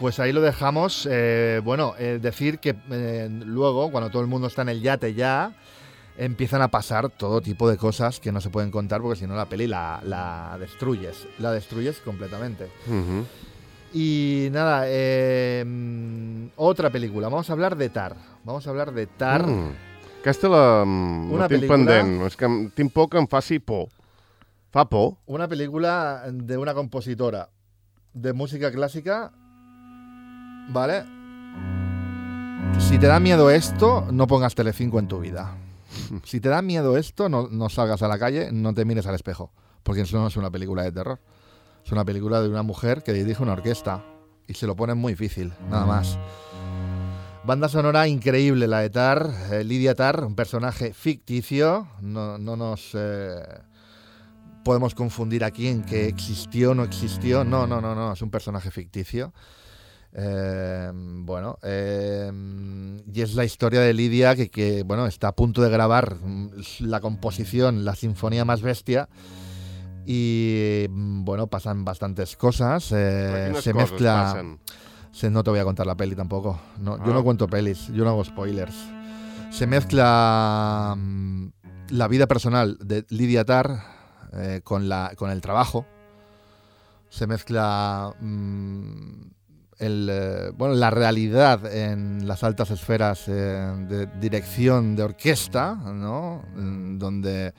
pues 0.00 0.18
ahí 0.18 0.32
lo 0.32 0.40
dejamos. 0.40 1.06
Eh, 1.10 1.60
bueno, 1.62 1.94
eh, 1.98 2.18
decir 2.20 2.58
que 2.58 2.74
eh, 2.90 3.28
luego, 3.30 3.90
cuando 3.90 4.10
todo 4.10 4.22
el 4.22 4.28
mundo 4.28 4.48
está 4.48 4.62
en 4.62 4.70
el 4.70 4.80
yate 4.80 5.14
ya, 5.14 5.52
empiezan 6.16 6.62
a 6.62 6.68
pasar 6.68 7.10
todo 7.10 7.40
tipo 7.40 7.68
de 7.68 7.76
cosas 7.76 8.18
que 8.18 8.32
no 8.32 8.40
se 8.40 8.50
pueden 8.50 8.70
contar 8.70 9.00
porque 9.02 9.18
si 9.18 9.26
no 9.26 9.36
la 9.36 9.46
peli 9.46 9.66
la, 9.66 10.00
la 10.04 10.56
destruyes. 10.58 11.28
La 11.38 11.52
destruyes 11.52 11.98
completamente. 12.00 12.68
Y 13.92 14.48
nada, 14.52 14.84
eh, 14.86 15.64
mm, 15.66 16.46
otra 16.56 16.90
película. 16.90 17.28
Vamos 17.28 17.50
a 17.50 17.52
hablar 17.52 17.76
de 17.76 17.90
Tar. 17.90 18.16
Vamos 18.44 18.66
a 18.66 18.70
hablar 18.70 18.92
de 18.92 19.06
Tar. 19.06 19.46
Mm. 19.46 19.89
Aquesta 20.20 20.48
la, 20.48 20.84
mm, 20.84 21.32
Una 21.32 21.42
la 21.42 21.48
tinc 21.48 21.62
pel·lícula- 21.62 21.76
pendent. 21.76 22.22
És 22.26 22.36
que 22.36 22.44
em- 22.44 22.70
tinc 22.70 22.92
por 22.92 23.08
que 23.08 23.18
em 23.18 23.26
faci 23.26 23.58
por. 23.58 23.88
Fa 24.70 24.84
por? 24.84 25.14
Una 25.26 25.48
película 25.48 26.22
de 26.30 26.56
una 26.58 26.74
compositora 26.74 27.48
de 28.12 28.32
música 28.32 28.70
clásica. 28.70 29.32
¿Vale? 30.68 31.04
Si 32.78 32.98
te 32.98 33.06
da 33.06 33.18
miedo 33.18 33.50
esto, 33.50 34.06
no 34.12 34.26
pongas 34.26 34.54
Telecinco 34.54 34.98
en 34.98 35.08
tu 35.08 35.20
vida. 35.20 35.56
Si 36.24 36.38
te 36.40 36.48
da 36.48 36.62
miedo 36.62 36.96
esto, 36.96 37.28
no, 37.28 37.48
no 37.50 37.68
salgas 37.68 38.02
a 38.02 38.08
la 38.08 38.18
calle, 38.18 38.50
no 38.52 38.74
te 38.74 38.84
mires 38.84 39.06
al 39.06 39.14
espejo. 39.14 39.50
Porque 39.82 40.02
eso 40.02 40.18
no 40.18 40.26
es 40.28 40.36
una 40.36 40.50
película 40.50 40.82
de 40.84 40.92
terror. 40.92 41.18
Es 41.84 41.90
una 41.92 42.04
película 42.04 42.40
de 42.42 42.48
una 42.48 42.62
mujer 42.62 43.02
que 43.02 43.12
dirige 43.12 43.42
una 43.42 43.52
orquesta. 43.54 44.04
Y 44.46 44.54
se 44.54 44.66
lo 44.66 44.76
pone 44.76 44.94
muy 44.94 45.14
difícil, 45.14 45.52
nada 45.70 45.86
más. 45.86 46.18
Banda 47.42 47.68
sonora 47.68 48.06
increíble 48.06 48.68
la 48.68 48.80
de 48.80 48.90
Tar, 48.90 49.30
eh, 49.50 49.64
Lidia 49.64 49.94
Tar, 49.94 50.24
un 50.24 50.34
personaje 50.34 50.92
ficticio. 50.92 51.88
No, 52.02 52.36
no 52.36 52.54
nos 52.54 52.90
eh, 52.94 53.42
podemos 54.62 54.94
confundir 54.94 55.42
aquí 55.42 55.66
en 55.66 55.82
que 55.82 56.06
existió 56.06 56.72
o 56.72 56.74
no 56.74 56.84
existió. 56.84 57.42
No, 57.42 57.66
no, 57.66 57.80
no, 57.80 57.94
no, 57.94 58.12
es 58.12 58.20
un 58.20 58.30
personaje 58.30 58.70
ficticio. 58.70 59.32
Eh, 60.12 60.90
bueno, 60.92 61.58
eh, 61.62 62.30
y 63.10 63.20
es 63.22 63.34
la 63.34 63.44
historia 63.44 63.80
de 63.80 63.94
Lidia 63.94 64.36
que, 64.36 64.50
que, 64.50 64.82
bueno, 64.82 65.06
está 65.06 65.28
a 65.28 65.32
punto 65.32 65.62
de 65.62 65.70
grabar 65.70 66.16
mm, 66.16 66.50
la 66.80 67.00
composición, 67.00 67.86
la 67.86 67.94
sinfonía 67.94 68.44
más 68.44 68.60
bestia. 68.60 69.08
Y 70.04 70.86
mm, 70.90 71.24
bueno, 71.24 71.46
pasan 71.46 71.86
bastantes 71.86 72.36
cosas. 72.36 72.92
eh, 72.92 73.52
se 73.60 73.72
mezcla. 73.72 74.44
Se- 75.12 75.30
no 75.30 75.42
te 75.42 75.50
voy 75.50 75.58
a 75.60 75.64
contar 75.64 75.86
la 75.86 75.96
peli 75.96 76.14
tampoco. 76.14 76.58
No, 76.78 76.96
Yo 76.98 77.10
Ah. 77.10 77.14
no 77.14 77.24
cuento 77.24 77.46
pelis, 77.48 77.88
yo 77.88 78.04
no 78.04 78.10
hago 78.10 78.24
spoilers. 78.24 78.74
Se 79.50 79.66
mezcla 79.66 80.94
mm, 80.96 81.46
la 81.90 82.08
vida 82.08 82.26
personal 82.26 82.78
de 82.80 83.04
Lidia 83.10 83.44
Tar 83.44 83.82
eh, 84.32 84.60
con, 84.62 84.88
la, 84.88 85.12
con 85.16 85.30
el 85.30 85.40
trabajo. 85.40 85.86
Se 87.08 87.26
mezcla 87.26 88.14
mm, 88.20 89.22
el, 89.78 90.08
eh, 90.10 90.50
bueno, 90.56 90.74
la 90.74 90.90
realidad 90.90 91.66
en 91.74 92.28
las 92.28 92.44
altas 92.44 92.70
esferas 92.70 93.24
eh, 93.26 93.32
de 93.88 94.06
dirección 94.20 94.94
de 94.94 95.02
orquesta, 95.02 95.74
¿no? 95.74 96.44
Mm, 96.54 96.98
donde 96.98 97.52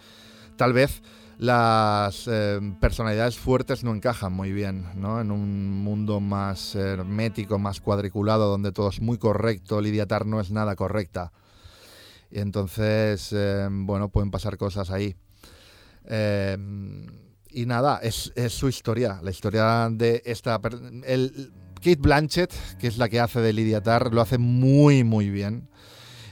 tal 0.55 0.71
vez 0.71 1.01
las 1.41 2.27
eh, 2.27 2.59
personalidades 2.79 3.39
fuertes 3.39 3.83
no 3.83 3.95
encajan 3.95 4.31
muy 4.31 4.51
bien, 4.51 4.85
¿no? 4.93 5.19
En 5.19 5.31
un 5.31 5.83
mundo 5.83 6.19
más 6.19 6.75
hermético, 6.75 7.57
más 7.57 7.81
cuadriculado, 7.81 8.47
donde 8.47 8.71
todo 8.71 8.89
es 8.89 9.01
muy 9.01 9.17
correcto, 9.17 9.81
Lidia 9.81 10.05
Tar 10.05 10.27
no 10.27 10.39
es 10.39 10.51
nada 10.51 10.75
correcta. 10.75 11.31
Y 12.29 12.41
entonces, 12.41 13.33
eh, 13.33 13.67
bueno, 13.71 14.09
pueden 14.09 14.29
pasar 14.29 14.55
cosas 14.55 14.91
ahí. 14.91 15.15
Eh, 16.05 16.55
y 17.49 17.65
nada, 17.65 17.97
es, 18.03 18.31
es 18.35 18.53
su 18.53 18.69
historia, 18.69 19.19
la 19.23 19.31
historia 19.31 19.89
de 19.91 20.21
esta... 20.23 20.61
El, 21.03 21.51
Kate 21.77 21.95
Blanchett, 21.95 22.53
que 22.77 22.85
es 22.85 22.99
la 22.99 23.09
que 23.09 23.19
hace 23.19 23.41
de 23.41 23.51
Lydia 23.51 23.81
Tarr, 23.81 24.13
lo 24.13 24.21
hace 24.21 24.37
muy, 24.37 25.03
muy 25.03 25.31
bien. 25.31 25.70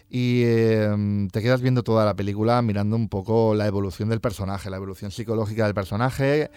Y 0.10 0.42
eh, 0.44 1.28
te 1.32 1.42
quedas 1.42 1.62
viendo 1.62 1.84
toda 1.84 2.04
la 2.04 2.16
película 2.16 2.62
mirando 2.64 2.96
un 2.96 3.10
poco 3.10 3.54
la 3.54 3.68
evolución 3.68 4.10
del 4.10 4.20
personaje, 4.22 4.70
la 4.70 4.78
evolución 4.78 5.12
psicológica 5.12 5.66
del 5.66 5.76
personaje 5.76 6.50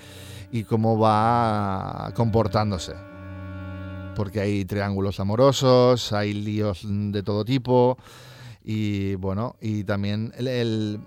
y 0.50 0.64
cómo 0.64 0.98
va 0.98 2.12
comportándose. 2.14 2.94
Porque 4.16 4.40
hay 4.40 4.64
triángulos 4.64 5.20
amorosos, 5.20 6.12
hay 6.12 6.32
líos 6.32 6.82
de 6.86 7.22
todo 7.22 7.44
tipo 7.44 7.98
y 8.64 9.14
bueno, 9.16 9.56
y 9.60 9.84
también 9.84 10.32
el- 10.38 11.00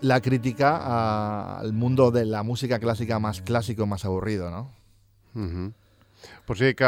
la 0.00 0.20
crítica 0.22 1.58
al 1.58 1.72
mundo 1.74 2.10
de 2.10 2.24
la 2.24 2.42
música 2.42 2.78
clásica 2.78 3.18
más 3.18 3.42
clásico, 3.42 3.86
más 3.86 4.04
aburrido, 4.06 4.50
¿no? 4.50 4.70
O 6.48 6.54
sigui 6.54 6.74
que 6.74 6.84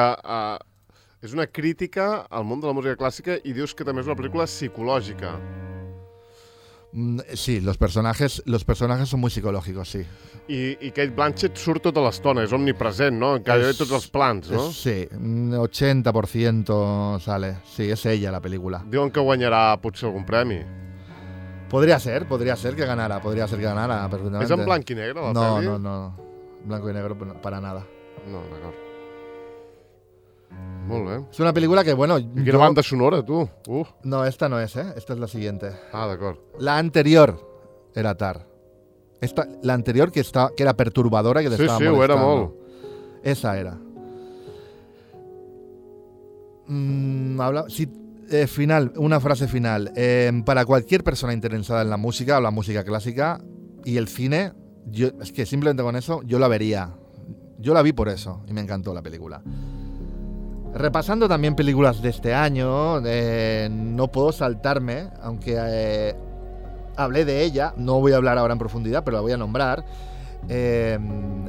és 1.23 1.33
una 1.33 1.47
crítica 1.47 2.26
al 2.31 2.45
món 2.45 2.61
de 2.61 2.67
la 2.67 2.73
música 2.75 2.97
clàssica 2.99 3.38
i 3.45 3.52
dius 3.55 3.75
que 3.75 3.85
també 3.87 4.00
és 4.02 4.09
una 4.11 4.17
pel·lícula 4.19 4.47
psicològica. 4.50 5.37
Mm, 6.93 7.21
Sí, 7.35 7.61
los 7.61 7.79
personajes, 7.79 8.43
los 8.45 8.64
personajes 8.64 9.09
son 9.09 9.21
muy 9.21 9.31
psicológicos, 9.31 9.88
sí. 9.88 10.05
I, 10.49 10.76
i 10.81 10.91
Kate 10.91 11.14
Blanchett 11.14 11.57
surt 11.57 11.81
tota 11.87 12.02
l'estona, 12.05 12.43
és 12.45 12.52
omnipresent, 12.52 13.17
no? 13.17 13.37
En 13.38 13.45
gairebé 13.47 13.71
És- 13.71 13.79
tots 13.79 13.93
els 13.97 14.09
plans, 14.11 14.50
no? 14.50 14.67
Es- 14.69 14.76
sí, 14.83 15.09
un 15.17 15.55
80% 15.57 17.19
sale. 17.21 17.57
Sí, 17.64 17.88
es 17.91 18.05
ella 18.07 18.31
la 18.33 18.41
película. 18.43 18.83
Diuen 18.91 19.11
que 19.11 19.21
guanyarà 19.21 19.81
potser 19.81 20.09
algun 20.11 20.26
premi. 20.26 20.61
Podría 21.71 21.99
ser, 21.99 22.26
podría 22.29 22.57
ser 22.57 22.75
que 22.76 22.85
ganara, 22.85 23.23
podría 23.23 23.49
ser 23.49 23.59
que 23.59 23.64
ganara 23.64 24.02
perfectamente. 24.11 24.45
És 24.45 24.50
en 24.59 24.64
blanc 24.67 24.91
i 24.91 24.95
negre, 24.95 25.14
la 25.23 25.33
No, 25.33 25.57
pel·li? 25.57 25.64
no, 25.64 25.79
no. 25.79 26.17
Blanco 26.67 26.91
y 26.91 26.93
negro 26.93 27.14
no, 27.14 27.41
para 27.41 27.61
nada. 27.61 27.87
No, 28.29 28.43
d'acord. 28.50 28.92
Molt 30.87 31.07
bé. 31.09 31.25
Es 31.31 31.41
una 31.41 31.53
película 31.53 31.85
que, 31.85 31.95
bueno, 31.95 32.19
I 32.19 32.25
quina 32.27 32.45
yo- 32.53 32.59
banda 32.59 32.83
sonora, 32.83 33.23
tu? 33.25 33.49
Uh, 33.69 33.85
no, 34.05 34.25
esta 34.25 34.49
no 34.49 34.59
es, 34.61 34.75
¿eh? 34.77 34.85
Esta 34.97 35.12
es 35.12 35.19
la 35.19 35.29
siguiente. 35.29 35.71
ah, 35.93 36.07
d'acord. 36.07 36.39
La 36.59 36.79
anterior 36.79 37.39
era 37.95 38.15
Tar. 38.17 38.47
Esta, 39.21 39.47
la 39.62 39.75
anterior 39.75 40.11
que, 40.11 40.21
está, 40.21 40.51
que 40.57 40.62
era 40.65 40.75
perturbadora 40.77 41.41
que 41.43 41.49
Sí, 41.51 41.62
estaba 41.62 41.79
sí, 41.79 41.87
ho 41.87 42.03
era 42.03 42.17
molt. 42.17 42.53
Esa 43.23 43.57
era. 43.59 43.79
Mm, 46.67 47.41
habla, 47.41 47.65
sí, 47.69 47.89
eh, 48.31 48.47
final, 48.47 48.93
una 48.97 49.21
frase 49.21 49.47
final. 49.49 49.93
Eh, 49.97 50.31
para 50.45 50.65
cualquier 50.65 51.05
persona 51.05 51.33
interesada 51.33 51.83
en 51.83 51.91
la 51.91 51.97
música 51.97 52.39
o 52.39 52.41
la 52.41 52.51
música 52.51 52.83
clásica 52.85 53.41
y 53.85 53.97
el 53.97 54.09
cine, 54.09 54.53
yo, 54.87 55.09
es 55.21 55.33
que 55.33 55.47
simplemente 55.47 55.83
con 55.83 55.97
eso 55.97 56.23
yo 56.25 56.39
la 56.39 56.49
vería. 56.49 56.95
Yo 57.59 57.75
la 57.75 57.83
vi 57.83 57.93
por 57.93 58.09
eso 58.09 58.43
y 58.49 58.53
me 58.53 58.61
encantó 58.61 58.93
la 58.93 59.03
película. 59.03 59.43
Repasando 60.75 61.29
también 61.29 61.55
películas 61.55 62.00
de 62.00 62.09
este 62.09 62.35
año, 62.35 62.99
eh, 63.05 63.69
no 63.71 64.09
puedo 64.09 64.33
saltarme, 64.33 65.09
aunque 65.23 65.57
eh, 65.59 66.17
hablé 66.97 67.25
de 67.26 67.43
ella, 67.45 67.75
no 67.76 68.00
voy 68.00 68.12
a 68.12 68.17
hablar 68.17 68.38
ahora 68.38 68.55
en 68.55 68.59
profundidad, 68.59 69.05
pero 69.05 69.17
la 69.19 69.21
voy 69.21 69.33
a 69.33 69.37
nombrar. 69.37 69.85
Eh, 70.49 70.99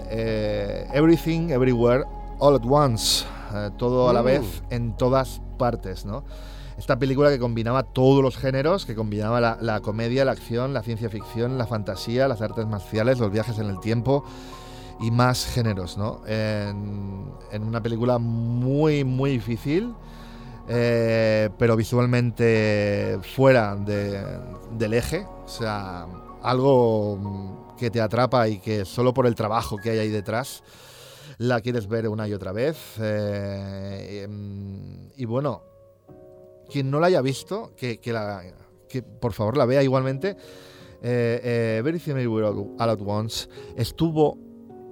eh, 0.10 0.88
Everything, 0.94 1.50
Everywhere, 1.52 2.04
All 2.40 2.56
at 2.56 2.66
Once, 2.70 3.26
eh, 3.56 3.70
todo 3.78 4.10
a 4.10 4.14
la 4.14 4.22
Mm. 4.22 4.26
vez, 4.26 4.64
en 4.70 4.98
todas 4.98 5.42
partes, 5.58 6.06
¿no? 6.06 6.26
Esta 6.78 7.00
película 7.00 7.30
que 7.30 7.40
combinaba 7.40 7.84
todos 7.84 8.22
los 8.22 8.36
géneros, 8.36 8.86
que 8.86 8.94
combinaba 8.96 9.40
la, 9.40 9.58
la 9.62 9.80
comedia, 9.80 10.26
la 10.26 10.32
acción, 10.34 10.74
la 10.74 10.82
ciencia 10.82 11.08
ficción, 11.10 11.58
la 11.58 11.66
fantasía, 11.68 12.28
las 12.28 12.42
artes 12.42 12.66
marciales, 12.66 13.20
los 13.20 13.32
viajes 13.32 13.58
en 13.60 13.68
el 13.68 13.80
tiempo 13.80 14.26
y 15.00 15.12
más 15.12 15.46
géneros, 15.46 15.98
¿no? 15.98 16.22
En, 16.28 17.32
una 17.62 17.82
película 17.82 18.18
muy, 18.20 19.04
muy 19.04 19.32
difícil, 19.32 19.94
eh, 20.68 21.50
pero 21.58 21.76
visualmente 21.76 23.20
fuera 23.36 23.76
de- 23.76 24.24
del 24.78 24.94
eje, 24.94 25.26
o 25.46 25.48
sea, 25.48 26.06
algo 26.42 27.74
que 27.78 27.90
te 27.92 28.02
atrapa 28.02 28.48
y 28.48 28.60
que 28.60 28.86
solo 28.86 29.14
por 29.14 29.26
el 29.28 29.36
trabajo 29.36 29.78
que 29.78 29.90
hay 29.92 30.00
ahí 30.00 30.10
detrás 30.10 30.64
la 31.38 31.62
quieres 31.62 31.88
ver 31.88 32.08
una 32.08 32.28
y 32.28 32.34
otra 32.34 32.52
vez. 32.52 32.78
eh, 33.00 34.22
em, 34.24 35.10
y 35.16 35.26
bueno, 35.26 35.64
quien 36.72 36.90
no 36.90 37.00
la 37.00 37.08
haya 37.08 37.22
visto, 37.22 37.72
que, 37.76 38.00
que 38.00 39.02
por 39.04 39.34
favor 39.34 39.58
la 39.58 39.66
vea 39.66 39.84
igualmente. 39.84 40.38
Eh, 41.02 41.42
eh, 41.44 41.76
Everything 41.80 42.12
Everywhere 42.12 42.48
All 42.48 42.90
at 42.90 43.00
Once 43.06 43.50
estuvo 43.76 44.38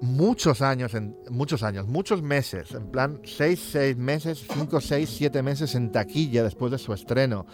muchos 0.01 0.61
años, 0.61 0.93
en, 0.95 1.15
muchos 1.29 1.63
años, 1.63 1.87
muchos 1.87 2.21
meses, 2.21 2.71
en 2.73 2.87
plan 2.91 3.19
6, 3.23 3.69
6 3.71 3.97
meses, 3.97 4.43
5, 4.51 4.81
6, 4.81 5.09
7 5.09 5.41
meses 5.43 5.75
en 5.75 5.91
taquilla 5.91 6.43
después 6.43 6.71
de 6.71 6.77
su 6.77 6.93
estreno. 6.93 7.45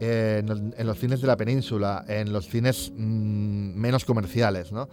eh, 0.00 0.42
en, 0.44 0.74
en 0.76 0.86
los 0.86 0.98
cines 0.98 1.20
de 1.20 1.26
la 1.28 1.36
península, 1.36 2.04
en 2.08 2.32
los 2.32 2.48
cines 2.48 2.90
mm, 2.96 3.74
menos 3.78 4.04
comerciales, 4.04 4.72
¿no? 4.72 4.88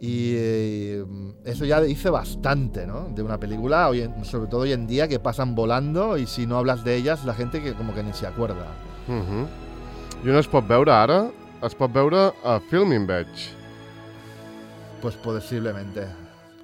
Y 0.00 0.34
eh, 0.36 1.04
eso 1.44 1.64
ya 1.64 1.80
dice 1.80 2.08
bastante, 2.08 2.86
¿no? 2.86 3.08
De 3.12 3.22
una 3.24 3.40
película, 3.40 3.88
hoy 3.88 4.02
en- 4.02 4.24
sobre 4.24 4.46
todo 4.48 4.60
hoy 4.60 4.72
en 4.72 4.86
día, 4.86 5.08
que 5.08 5.18
pasan 5.18 5.56
volando 5.56 6.16
y 6.16 6.26
si 6.28 6.46
no 6.46 6.56
hablas 6.56 6.84
de 6.84 6.94
ellas, 6.94 7.24
la 7.24 7.34
gente 7.34 7.60
que 7.60 7.72
como 7.74 7.92
que 7.94 8.04
ni 8.04 8.12
se 8.12 8.28
acuerda. 8.28 8.66
Uh 9.08 9.12
-huh. 10.26 10.38
Es 10.38 10.46
pot 10.46 10.66
veure 10.68 10.92
ara? 10.92 11.30
Es 11.60 11.74
pot 11.74 11.92
veure 11.92 12.32
a 12.44 12.60
Filming 12.70 13.08
Veig. 13.08 13.26
Pues 15.00 15.14
posiblemente, 15.16 16.06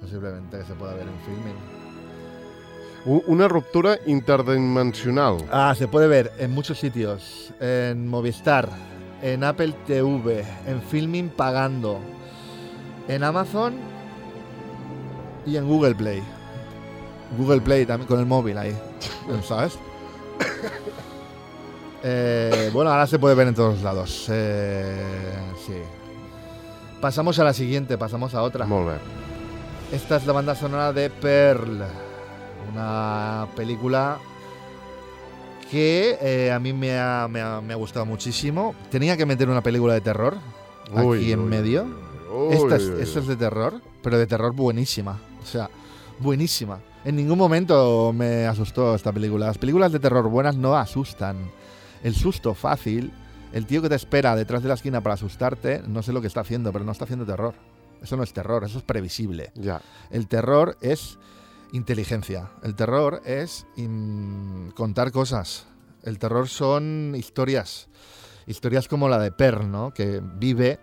posiblemente 0.01 0.59
que 0.59 0.65
se 0.65 0.73
pueda 0.73 0.93
ver 0.93 1.07
en 1.07 1.19
filming. 1.25 1.55
Una 3.27 3.47
ruptura 3.47 3.99
interdimensional. 4.07 5.37
Ah, 5.51 5.75
se 5.77 5.87
puede 5.87 6.07
ver 6.07 6.33
en 6.39 6.51
muchos 6.51 6.79
sitios, 6.79 7.53
en 7.59 8.07
Movistar, 8.07 8.67
en 9.21 9.43
Apple 9.43 9.75
TV, 9.85 10.43
en 10.65 10.81
Filming 10.81 11.29
pagando, 11.29 11.99
en 13.07 13.23
Amazon 13.23 13.75
y 15.45 15.55
en 15.57 15.67
Google 15.67 15.93
Play. 15.93 16.23
Google 17.37 17.61
Play 17.61 17.85
también 17.85 18.07
con 18.07 18.19
el 18.19 18.25
móvil 18.25 18.57
ahí, 18.57 18.75
¿sabes? 19.47 19.77
Eh, 22.03 22.69
bueno, 22.73 22.91
ahora 22.91 23.07
se 23.07 23.19
puede 23.19 23.35
ver 23.35 23.47
en 23.47 23.55
todos 23.55 23.81
lados. 23.81 24.27
eh, 24.31 25.03
sí. 25.65 25.73
Pasamos 27.05 27.37
a 27.37 27.43
la 27.43 27.53
siguiente, 27.53 27.99
pasamos 27.99 28.33
a 28.33 28.41
otra. 28.41 28.65
Molt 28.65 28.87
bé. 28.87 28.93
Esta 29.95 30.15
es 30.15 30.25
la 30.25 30.33
banda 30.33 30.55
sonora 30.55 30.91
de 30.91 31.11
Pearl, 31.11 31.83
una 32.73 33.45
película 33.55 34.17
que 35.69 36.17
eh, 36.19 36.51
a 36.51 36.57
mí 36.59 36.73
me 36.73 36.97
ha, 36.97 37.27
me 37.29 37.41
ha- 37.41 37.61
me 37.61 37.73
ha 37.73 37.75
gustado 37.75 38.07
muchísimo. 38.07 38.73
Tenía 38.89 39.15
que 39.17 39.27
meter 39.27 39.47
una 39.49 39.61
película 39.61 39.93
de 39.93 40.01
terror 40.01 40.37
aquí 40.95 41.31
en 41.31 41.47
medio. 41.47 41.85
Uy, 42.33 42.55
esta, 42.55 42.75
es, 42.77 42.81
esta 42.83 43.19
es 43.19 43.27
de 43.27 43.35
terror, 43.35 43.79
pero 44.01 44.17
de 44.17 44.25
terror 44.25 44.51
buenísima. 44.53 45.19
O 45.43 45.45
sea, 45.45 45.69
buenísima. 46.19 46.79
En 47.03 47.17
ningún 47.17 47.37
momento 47.37 48.13
me 48.15 48.47
asustó 48.47 48.95
esta 48.95 49.11
película. 49.11 49.45
Las 49.45 49.59
películas 49.59 49.91
de 49.91 49.99
terror 49.99 50.27
buenas 50.27 50.55
no 50.55 50.75
asustan. 50.75 51.37
El 52.03 52.15
susto 52.15 52.55
fácil, 52.55 53.11
el 53.55 53.65
tío 53.65 53.81
que 53.81 53.89
te 53.89 53.95
espera 53.95 54.35
detrás 54.35 54.61
de 54.61 54.67
la 54.67 54.75
esquina 54.75 55.01
para 55.01 55.15
asustarte, 55.15 55.81
no 55.87 56.03
sé 56.03 56.13
lo 56.13 56.21
que 56.21 56.27
está 56.27 56.41
haciendo, 56.41 56.71
pero 56.71 56.85
no 56.85 56.91
está 56.91 57.05
haciendo 57.05 57.25
terror. 57.25 57.55
Eso 58.03 58.17
no 58.17 58.23
es 58.23 58.33
terror, 58.33 58.63
eso 58.65 58.77
es 58.77 58.83
previsible. 58.83 59.51
Ja. 59.63 59.81
El 60.11 60.27
terror 60.27 60.77
es 60.81 61.17
inteligencia. 61.71 62.51
El 62.63 62.75
terror 62.75 63.21
es 63.25 63.65
in- 63.77 64.71
contar 64.75 65.11
cosas. 65.11 65.65
El 66.03 66.19
terror 66.19 66.47
son 66.49 67.13
historias. 67.17 67.87
Historias 68.45 68.87
como 68.87 69.09
la 69.09 69.17
de 69.17 69.31
Per, 69.31 69.63
¿no? 69.65 69.91
Que 69.93 70.21
vive 70.21 70.79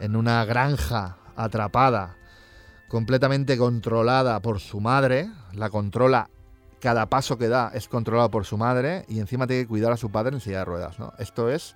en 0.00 0.16
una 0.16 0.44
granja 0.44 1.18
atrapada, 1.36 2.16
completamente 2.88 3.58
controlada 3.58 4.40
por 4.40 4.60
su 4.60 4.80
madre. 4.80 5.28
La 5.52 5.68
controla. 5.68 6.30
Cada 6.84 7.06
paso 7.06 7.38
que 7.38 7.48
da 7.48 7.70
es 7.72 7.88
controlado 7.88 8.30
por 8.30 8.44
su 8.44 8.58
madre 8.58 9.06
y 9.08 9.18
encima 9.18 9.46
tiene 9.46 9.62
que 9.62 9.68
cuidar 9.68 9.90
a 9.92 9.96
su 9.96 10.10
padre 10.10 10.34
en 10.34 10.40
silla 10.42 10.58
de 10.58 10.64
ruedas. 10.66 10.98
¿no? 10.98 11.14
Esto 11.18 11.48
es 11.48 11.74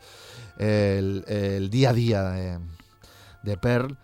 el, 0.58 1.70
día 1.70 1.88
a 1.88 1.92
día 1.94 2.22
de, 3.42 3.56
Pearl 3.56 3.96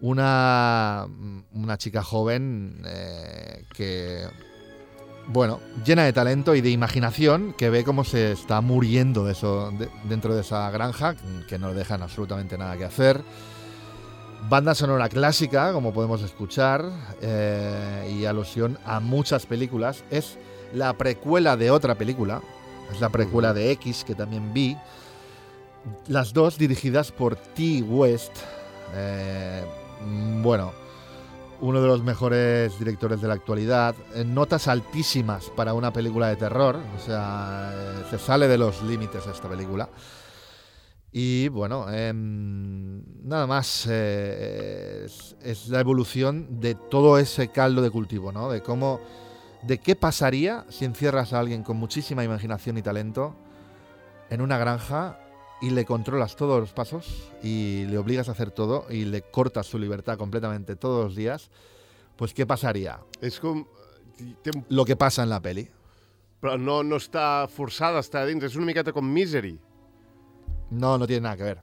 una, 0.00 1.06
una 1.54 1.78
chica 1.78 2.02
joven 2.02 2.82
eh, 2.84 3.64
que, 3.72 4.28
bueno, 5.28 5.60
llena 5.82 6.04
de 6.04 6.12
talento 6.12 6.54
y 6.54 6.60
de 6.60 6.68
imaginación, 6.68 7.54
que 7.54 7.70
ve 7.70 7.82
cómo 7.82 8.04
se 8.04 8.32
está 8.32 8.60
muriendo 8.60 9.24
de 9.24 9.32
eso, 9.32 9.70
de- 9.78 9.88
dentro 10.10 10.34
de 10.34 10.42
esa 10.42 10.70
granja, 10.70 11.16
que 11.48 11.58
no 11.58 11.68
le 11.68 11.74
dejan 11.74 12.02
absolutamente 12.02 12.58
nada 12.58 12.76
que 12.76 12.84
hacer. 12.84 13.22
Banda 14.50 14.74
sonora 14.74 15.08
clásica, 15.08 15.72
como 15.72 15.94
podemos 15.94 16.20
escuchar, 16.20 16.84
eh, 17.22 18.14
y 18.14 18.26
alusión 18.26 18.78
a 18.84 19.00
muchas 19.00 19.46
películas. 19.46 20.04
Es 20.10 20.38
la 20.72 20.92
precuela 20.94 21.56
de 21.56 21.70
otra 21.70 21.96
película, 21.96 22.40
es 22.92 23.00
la 23.00 23.08
precuela 23.08 23.52
de 23.54 23.70
X, 23.72 24.04
que 24.04 24.14
también 24.14 24.52
vi. 24.52 24.76
Las 26.08 26.32
dos 26.32 26.58
dirigidas 26.58 27.12
por 27.12 27.36
T. 27.36 27.82
West. 27.82 28.32
Eh, 28.94 29.64
bueno, 30.42 30.72
uno 31.60 31.80
de 31.80 31.86
los 31.86 32.02
mejores 32.02 32.78
directores 32.78 33.20
de 33.20 33.28
la 33.28 33.34
actualidad, 33.34 33.94
notas 34.24 34.68
altísimas 34.68 35.50
para 35.56 35.74
una 35.74 35.92
película 35.92 36.28
de 36.28 36.36
terror, 36.36 36.78
o 36.96 36.98
sea, 36.98 37.70
eh, 37.72 38.04
se 38.10 38.18
sale 38.18 38.48
de 38.48 38.58
los 38.58 38.82
límites 38.82 39.26
esta 39.26 39.48
película. 39.48 39.88
Y 41.12 41.48
bueno, 41.48 41.90
em, 41.90 43.02
nada 43.24 43.46
más, 43.46 43.86
eh, 43.90 45.02
es, 45.04 45.36
es 45.42 45.68
la 45.68 45.80
evolución 45.80 46.60
de 46.60 46.76
todo 46.76 47.18
ese 47.18 47.48
caldo 47.48 47.82
de 47.82 47.90
cultivo, 47.90 48.30
¿no? 48.30 48.48
De 48.48 48.62
cómo, 48.62 49.00
de 49.62 49.78
qué 49.78 49.96
pasaría 49.96 50.64
si 50.68 50.84
encierras 50.84 51.32
a 51.32 51.40
alguien 51.40 51.62
con 51.62 51.76
muchísima 51.76 52.24
imaginación 52.24 52.78
y 52.78 52.82
talento 52.82 53.34
en 54.30 54.40
una 54.40 54.58
granja 54.58 55.18
y 55.60 55.70
le 55.70 55.84
controlas 55.84 56.36
todos 56.36 56.60
los 56.60 56.72
pasos 56.72 57.30
y 57.42 57.84
le 57.86 57.98
obligas 57.98 58.28
a 58.28 58.32
hacer 58.32 58.50
todo 58.50 58.86
y 58.88 59.04
le 59.04 59.22
cortas 59.22 59.66
su 59.66 59.78
libertad 59.78 60.16
completamente 60.16 60.76
todos 60.76 61.04
los 61.04 61.16
días, 61.16 61.50
pues 62.16 62.32
¿qué 62.34 62.46
pasaría? 62.46 63.00
És 63.20 63.40
com... 63.40 63.64
Té 64.44 64.52
un... 64.54 64.64
Lo 64.68 64.84
que 64.84 64.96
pasa 64.96 65.22
en 65.22 65.30
la 65.30 65.40
peli. 65.40 65.64
Però 66.40 66.56
no, 66.60 66.82
no 66.84 66.96
està 67.00 67.48
forçada 67.48 68.00
a 68.00 68.04
estar 68.04 68.24
a 68.24 68.28
dins. 68.28 68.44
És 68.44 68.56
una 68.56 68.68
miqueta 68.68 68.92
com 68.92 69.04
Misery. 69.04 69.54
No, 70.70 70.98
no 70.98 71.06
tiene 71.06 71.24
nada 71.24 71.36
que 71.36 71.48
ver. 71.48 71.62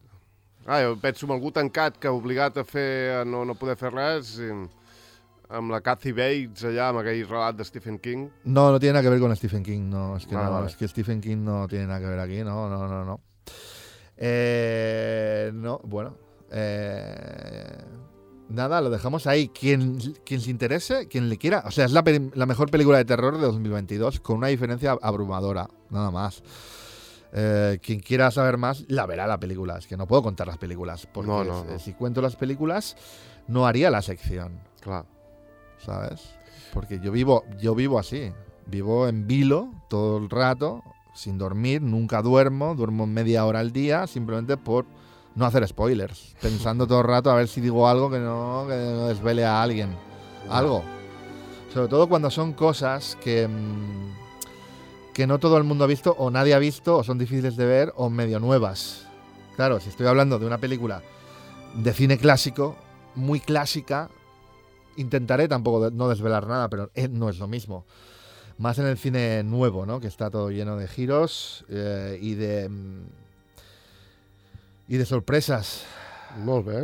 Ah, 0.65 0.81
jo 0.83 0.97
penso 1.01 1.25
en 1.25 1.33
algú 1.35 1.51
tancat 1.53 1.97
que 2.01 2.09
obligat 2.09 2.57
a 2.57 2.65
fer 2.65 3.21
a 3.21 3.23
no, 3.25 3.43
no 3.45 3.55
poder 3.55 3.77
fer 3.79 3.93
res 3.93 4.33
i, 4.41 4.49
amb 5.49 5.71
la 5.71 5.79
Kathy 5.81 6.11
Bates 6.11 6.63
allà, 6.65 6.89
amb 6.89 6.99
aquell 6.99 7.23
relat 7.27 7.55
de 7.55 7.63
Stephen 7.65 7.99
King. 7.99 8.27
No, 8.45 8.71
no 8.71 8.79
tiene 8.79 8.93
nada 8.93 9.03
que 9.03 9.09
ver 9.09 9.19
con 9.19 9.35
Stephen 9.35 9.63
King, 9.63 9.89
no, 9.89 10.17
es 10.17 10.25
que, 10.25 10.35
Ah, 10.35 10.43
no, 10.45 10.51
vale. 10.51 10.67
es 10.67 10.75
que 10.75 10.87
Stephen 10.87 11.21
King 11.21 11.37
no 11.43 11.67
tiene 11.67 11.87
nada 11.87 11.99
que 11.99 12.05
ver 12.07 12.19
aquí, 12.19 12.43
no, 12.43 12.69
no, 12.69 12.87
no, 12.87 13.05
no. 13.05 13.21
Eh, 14.17 15.51
no, 15.53 15.79
bueno. 15.83 16.15
eh, 16.51 17.77
nada, 18.49 18.81
lo 18.81 18.89
dejamos 18.89 19.27
ahí. 19.27 19.49
Quien, 19.49 19.99
quien 20.25 20.41
se 20.41 20.49
interese, 20.49 21.07
quien 21.07 21.29
le 21.29 21.37
quiera. 21.37 21.63
O 21.65 21.71
sea, 21.71 21.85
es 21.85 21.91
la, 21.91 22.01
mejor 22.45 22.71
película 22.71 22.97
de 22.97 23.05
terror 23.05 23.35
de 23.37 23.45
2022, 23.45 24.19
con 24.19 24.37
una 24.37 24.47
diferencia 24.47 24.97
abrumadora, 25.01 25.67
nada 25.89 26.11
más. 26.11 26.41
Eh, 27.33 27.77
quien 27.81 27.99
quiera 27.99 28.31
saber 28.31 28.57
más, 28.57 28.85
la 28.87 29.05
verá 29.05 29.27
la 29.27 29.39
película. 29.39 29.77
Es 29.77 29.85
que 29.87 29.97
no 29.97 30.07
puedo 30.07 30.23
contar 30.23 30.47
las 30.47 30.57
películas, 30.57 31.07
porque 31.13 31.29
No, 31.29 31.43
no, 31.43 31.63
no. 31.63 31.79
si 31.79 31.93
cuento 31.93 32.21
las 32.21 32.35
películas, 32.35 32.95
no 33.47 33.67
haría 33.67 33.91
la 33.91 34.01
sección. 34.01 34.59
Clar. 34.81 35.05
¿Sabes? 35.79 36.35
Porque 36.73 36.99
yo 36.99 37.11
vivo, 37.11 37.43
yo 37.59 37.75
vivo 37.75 37.99
así. 37.99 38.31
Vivo 38.65 39.07
en 39.07 39.27
vilo 39.27 39.71
todo 39.89 40.17
el 40.17 40.29
rato, 40.29 40.83
sin 41.13 41.37
dormir, 41.37 41.81
nunca 41.81 42.21
duermo, 42.21 42.75
duermo 42.75 43.07
media 43.07 43.45
hora 43.45 43.59
al 43.59 43.71
día, 43.71 44.07
simplemente 44.07 44.57
por 44.57 44.85
no 45.35 45.45
hacer 45.45 45.67
spoilers. 45.67 46.35
Pensando 46.41 46.85
todo 46.85 47.01
el 47.01 47.07
rato 47.07 47.31
a 47.31 47.35
ver 47.35 47.47
si 47.47 47.61
digo 47.61 47.87
algo 47.87 48.09
que 48.09 48.19
no, 48.19 48.65
que 48.67 48.75
no 48.75 49.07
desvele 49.07 49.45
a 49.45 49.61
alguien. 49.61 49.95
Algo. 50.49 50.83
Sobre 51.73 51.87
todo 51.87 52.07
cuando 52.07 52.29
son 52.29 52.53
cosas 52.53 53.17
que, 53.23 53.47
mm, 53.47 55.13
que 55.13 55.27
no 55.27 55.39
todo 55.39 55.57
el 55.57 55.63
mundo 55.63 55.83
ha 55.83 55.87
visto, 55.87 56.15
o 56.17 56.29
nadie 56.29 56.53
ha 56.53 56.59
visto, 56.59 56.97
o 56.97 57.03
son 57.03 57.17
difíciles 57.17 57.55
de 57.55 57.65
ver, 57.65 57.93
o 57.95 58.09
medio 58.09 58.39
nuevas. 58.39 59.07
Claro, 59.55 59.79
si 59.79 59.89
estoy 59.89 60.07
hablando 60.07 60.39
de 60.39 60.45
una 60.45 60.59
película 60.59 61.01
de 61.73 61.93
cine 61.93 62.17
clásico, 62.17 62.75
muy 63.15 63.39
clásica, 63.39 64.09
intentaré 64.97 65.47
tampoco 65.47 65.89
no 65.91 66.09
desvelar 66.09 66.47
nada, 66.47 66.69
pero 66.69 66.91
eh, 66.93 67.07
no 67.07 67.29
es 67.29 67.39
lo 67.39 67.47
mismo. 67.47 67.85
Más 68.57 68.79
en 68.79 68.87
el 68.87 68.97
cine 68.97 69.43
nuevo, 69.43 69.85
¿no? 69.85 69.99
Que 69.99 70.07
está 70.07 70.29
todo 70.29 70.49
lleno 70.49 70.77
de 70.77 70.87
giros 70.87 71.63
eh, 71.69 72.17
y 72.21 72.33
de 72.35 72.69
mm, 72.69 73.05
y 74.89 74.97
de 74.97 75.05
sorpresas, 75.05 75.83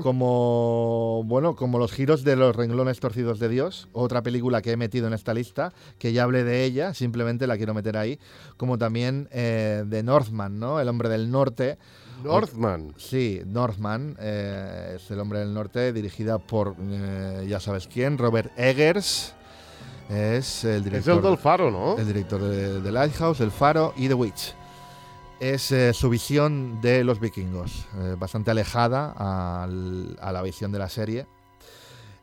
como 0.02 1.24
bueno, 1.26 1.56
como 1.56 1.78
los 1.80 1.92
giros 1.92 2.24
de 2.24 2.36
los 2.36 2.56
renglones 2.56 3.00
torcidos 3.00 3.40
de 3.40 3.50
Dios, 3.50 3.88
otra 3.94 4.22
película 4.22 4.62
que 4.62 4.72
he 4.72 4.78
metido 4.78 5.08
en 5.08 5.14
esta 5.14 5.34
lista, 5.34 5.74
que 6.00 6.12
ya 6.12 6.24
hablé 6.24 6.44
de 6.44 6.64
ella, 6.64 6.94
simplemente 6.94 7.48
la 7.48 7.58
quiero 7.58 7.74
meter 7.74 7.98
ahí, 7.98 8.20
como 8.58 8.78
también 8.78 9.30
eh, 9.32 9.84
de 9.86 10.04
Northman, 10.04 10.60
¿no? 10.60 10.80
El 10.80 10.90
hombre 10.90 11.10
del 11.10 11.32
norte, 11.32 11.78
Northman. 12.22 12.94
Sí, 12.98 13.42
Northman 13.46 14.16
eh, 14.20 14.94
es 14.98 15.10
el 15.12 15.20
hombre 15.20 15.40
del 15.40 15.54
norte, 15.54 15.92
dirigida 15.94 16.38
por 16.38 16.76
eh, 16.80 17.46
ya 17.48 17.60
sabes 17.60 17.88
quién, 17.88 18.18
Robert 18.18 18.52
Eggers. 18.58 19.34
Es 20.10 20.64
el 20.66 20.84
director, 20.84 21.18
el 21.18 21.24
del 21.24 21.38
Faro, 21.38 21.72
no? 21.72 21.98
el 21.98 22.06
director 22.06 22.42
de, 22.42 22.82
de 22.82 22.92
Lighthouse, 22.92 23.40
El 23.42 23.52
Faro 23.52 23.94
y 23.98 24.08
The 24.08 24.14
Witch. 24.14 24.54
Es 25.40 25.72
eh, 25.72 25.94
su 25.94 26.10
visión 26.10 26.80
de 26.82 27.04
los 27.04 27.20
vikingos, 27.20 27.86
bastante 28.18 28.52
alejada 28.52 29.12
al- 29.64 30.18
a 30.22 30.32
la 30.32 30.42
visión 30.42 30.72
de 30.72 30.80
la 30.80 30.90
serie. 30.90 31.26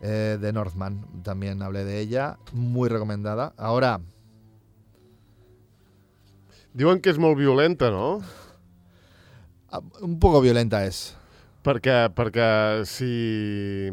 de 0.00 0.52
Northman, 0.54 1.04
también 1.22 1.60
hablé 1.60 1.84
de 1.84 2.00
ella, 2.00 2.38
muy 2.54 2.88
recomendada. 2.88 3.52
Ahora, 3.58 4.00
Diuen 6.72 7.00
que 7.02 7.10
és 7.10 7.18
molt 7.18 7.36
violenta, 7.36 7.90
no? 7.90 8.20
Ah, 9.72 9.80
un 10.02 10.18
poco 10.18 10.40
violenta 10.40 10.84
es. 10.86 11.16
Perquè, 11.62 12.08
perquè 12.16 12.84
si... 12.88 13.90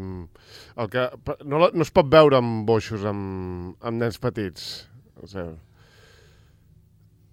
El 0.78 0.88
que, 0.88 1.08
no, 1.44 1.68
no 1.68 1.82
es 1.84 1.90
pot 1.92 2.08
veure 2.08 2.38
amb 2.38 2.64
boixos 2.68 3.04
amb, 3.08 3.74
amb 3.84 4.00
nens 4.00 4.16
petits. 4.22 4.88
O 5.20 5.26
sigui, 5.28 5.56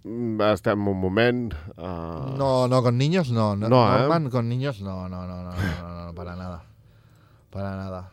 mm, 0.04 0.42
estem 0.50 0.88
un 0.92 1.00
moment... 1.00 1.54
Uh, 1.78 2.36
No, 2.36 2.68
no, 2.68 2.82
con 2.84 2.98
niños 2.98 3.32
no. 3.32 3.56
no, 3.56 3.70
No, 3.70 3.86
¿eh? 3.86 4.00
Norman 4.02 4.30
con 4.30 4.50
niños 4.50 4.82
no, 4.82 5.08
no, 5.08 5.26
no, 5.28 5.44
no, 5.44 5.52
no, 5.52 5.82
no, 5.82 6.06
no, 6.08 6.14
para 6.16 6.36
nada. 6.36 6.66
Para 7.50 7.76
nada. 7.78 8.12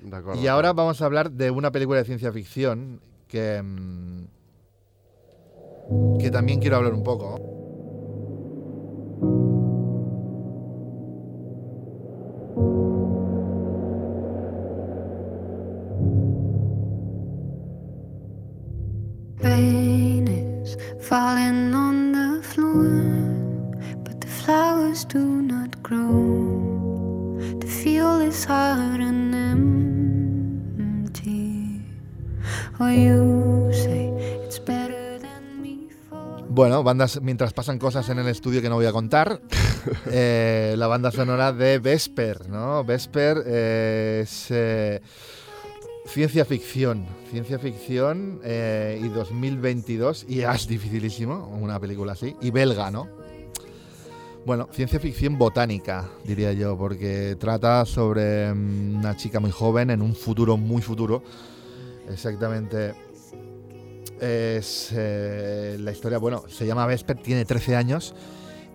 D'acord. 0.00 0.38
Y 0.38 0.46
ahora 0.46 0.72
vamos 0.72 1.02
a 1.02 1.04
hablar 1.04 1.30
de 1.30 1.50
una 1.50 1.70
película 1.70 1.98
de 1.98 2.04
ciencia 2.06 2.32
ficción 2.32 3.00
que, 3.28 3.60
mm, 3.62 4.24
que 6.18 6.30
también 6.30 6.60
quiero 6.60 6.76
hablar 6.76 6.94
un 6.94 7.02
poco. 7.02 7.36
Bandas, 37.02 37.22
mientras 37.22 37.52
pasan 37.52 37.78
cosas 37.78 38.08
en 38.10 38.18
el 38.18 38.28
estudio 38.28 38.62
que 38.62 38.68
no 38.68 38.76
voy 38.76 38.86
a 38.86 38.92
contar, 38.92 39.40
eh, 40.06 40.74
la 40.78 40.86
banda 40.86 41.10
sonora 41.10 41.52
de 41.52 41.78
Vesper, 41.78 42.48
¿no? 42.48 42.84
Vesper 42.84 43.42
eh, 43.44 44.20
es 44.22 44.46
eh, 44.50 45.00
ciencia 46.06 46.44
ficción, 46.44 47.06
ciencia 47.30 47.58
ficción 47.58 48.40
eh, 48.44 49.00
y 49.02 49.08
2022, 49.08 50.26
y 50.28 50.42
es 50.42 50.68
dificilísimo 50.68 51.48
una 51.60 51.80
película 51.80 52.12
así, 52.12 52.36
y 52.40 52.50
belga, 52.50 52.90
¿no? 52.90 53.08
Bueno, 54.46 54.68
ciencia 54.72 55.00
ficción 55.00 55.38
botánica, 55.38 56.08
diría 56.24 56.52
yo, 56.52 56.76
porque 56.76 57.36
trata 57.38 57.84
sobre 57.84 58.52
mm, 58.52 58.96
una 58.98 59.16
chica 59.16 59.40
muy 59.40 59.50
joven 59.50 59.90
en 59.90 60.02
un 60.02 60.14
futuro 60.14 60.56
muy 60.56 60.82
futuro, 60.82 61.22
exactamente 62.08 62.94
es 64.22 64.92
eh, 64.96 65.76
la 65.80 65.90
historia, 65.90 66.18
bueno, 66.18 66.44
se 66.48 66.64
llama 66.64 66.86
Vesper, 66.86 67.18
tiene 67.20 67.44
13 67.44 67.74
años 67.74 68.14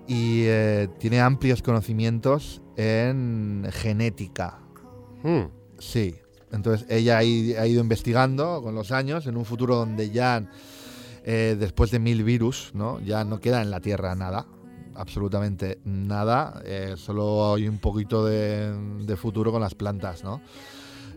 y 0.06 0.44
eh, 0.46 0.90
tiene 1.00 1.22
amplios 1.22 1.62
conocimientos 1.62 2.62
en 2.76 3.66
genética. 3.72 4.60
Mm. 5.24 5.44
Sí, 5.80 6.16
entonces 6.52 6.86
ella 6.90 7.20
ha, 7.20 7.24
ido 7.24 7.82
investigando 7.82 8.62
con 8.62 8.76
los 8.76 8.92
años 8.92 9.26
en 9.26 9.38
un 9.38 9.46
futuro 9.46 9.78
donde 9.78 10.10
ya 10.10 10.50
eh, 11.24 11.56
después 11.58 11.92
de 11.92 12.00
mil 12.00 12.26
virus, 12.26 12.72
¿no? 12.74 13.00
Ya 13.00 13.24
no 13.24 13.40
queda 13.40 13.62
en 13.62 13.72
la 13.72 13.80
Tierra 13.80 14.16
nada, 14.16 14.48
absolutamente 14.96 15.80
nada, 15.86 16.62
solo 16.98 17.54
hay 17.54 17.70
un 17.70 17.78
poquito 17.78 18.26
de, 18.26 18.74
de 19.06 19.16
futuro 19.16 19.52
con 19.52 19.62
las 19.62 19.76
plantas, 19.76 20.26
¿no? 20.26 20.42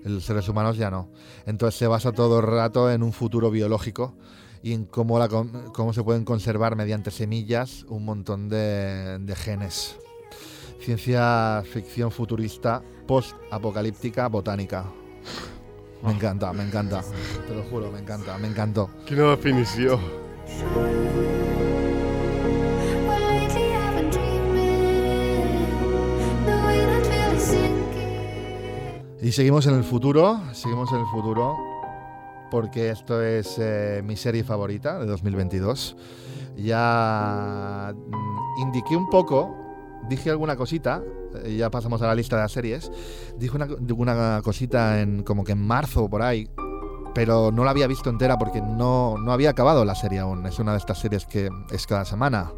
Los 0.04 0.24
seres 0.24 0.48
humanos 0.48 0.76
ya 0.76 0.90
no. 0.90 1.08
Entonces 1.46 1.78
se 1.78 1.86
basa 1.86 2.12
todo 2.12 2.40
el 2.40 2.46
rato 2.46 2.90
en 2.90 3.02
un 3.02 3.12
futuro 3.12 3.50
biológico 3.50 4.14
y 4.62 4.72
en 4.72 4.84
cómo, 4.84 5.18
la, 5.18 5.28
cómo 5.28 5.92
se 5.92 6.02
pueden 6.02 6.24
conservar 6.24 6.76
mediante 6.76 7.10
semillas 7.10 7.84
un 7.88 8.04
montón 8.04 8.48
de, 8.48 9.18
de 9.18 9.36
genes. 9.36 9.96
Ciencia 10.80 11.62
ficción 11.70 12.10
futurista, 12.10 12.82
post-apocalíptica, 13.06 14.28
botánica. 14.28 14.84
Me 16.02 16.12
encanta, 16.12 16.52
me 16.52 16.62
encanta. 16.62 17.02
Te 17.46 17.54
lo 17.54 17.62
juro, 17.64 17.92
me 17.92 17.98
encanta, 17.98 18.38
me 18.38 18.48
encantó. 18.48 18.88
Quina 19.06 19.30
definició. 19.30 20.00
Well, 20.74 21.39
Y 29.22 29.32
seguimos 29.32 29.66
en 29.66 29.74
el 29.74 29.84
futuro, 29.84 30.40
seguimos 30.52 30.90
en 30.92 31.00
el 31.00 31.06
futuro, 31.06 31.54
porque 32.50 32.88
esto 32.88 33.22
es 33.22 33.58
eh, 33.58 34.00
mi 34.02 34.16
serie 34.16 34.44
favorita 34.44 34.98
de 34.98 35.04
2022. 35.04 35.94
Ya 36.56 37.92
mm, 37.94 38.62
indiqué 38.62 38.96
un 38.96 39.10
poco, 39.10 39.54
dije 40.08 40.30
alguna 40.30 40.56
cosita, 40.56 41.02
eh, 41.44 41.54
ya 41.54 41.70
pasamos 41.70 42.00
a 42.00 42.06
la 42.06 42.14
lista 42.14 42.36
de 42.36 42.42
las 42.42 42.52
series, 42.52 42.90
dije 43.36 43.54
una, 43.54 43.68
una 43.94 44.40
cosita 44.42 45.02
en 45.02 45.22
como 45.22 45.44
que 45.44 45.52
en 45.52 45.66
marzo 45.66 46.08
por 46.08 46.22
ahí, 46.22 46.48
pero 47.14 47.52
no 47.52 47.62
la 47.62 47.72
había 47.72 47.86
visto 47.86 48.08
entera 48.08 48.38
porque 48.38 48.62
no, 48.62 49.18
no 49.18 49.32
había 49.32 49.50
acabado 49.50 49.84
la 49.84 49.96
serie 49.96 50.20
aún. 50.20 50.46
Es 50.46 50.58
una 50.58 50.72
de 50.72 50.78
estas 50.78 50.98
series 50.98 51.26
que 51.26 51.50
es 51.70 51.86
cada 51.86 52.06
semana. 52.06 52.52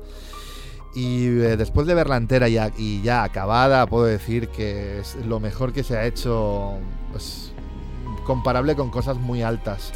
Y 0.94 1.26
eh, 1.26 1.56
después 1.56 1.86
de 1.86 1.94
verla 1.94 2.16
entera 2.16 2.48
y, 2.48 3.02
ya 3.02 3.22
acabada, 3.22 3.86
puedo 3.86 4.04
decir 4.04 4.48
que 4.48 5.00
es 5.00 5.16
lo 5.24 5.40
mejor 5.40 5.72
que 5.72 5.84
se 5.84 5.96
ha 5.96 6.04
hecho, 6.04 6.78
pues, 7.10 7.52
comparable 8.26 8.76
con 8.76 8.90
cosas 8.90 9.16
muy 9.16 9.42
altas, 9.42 9.92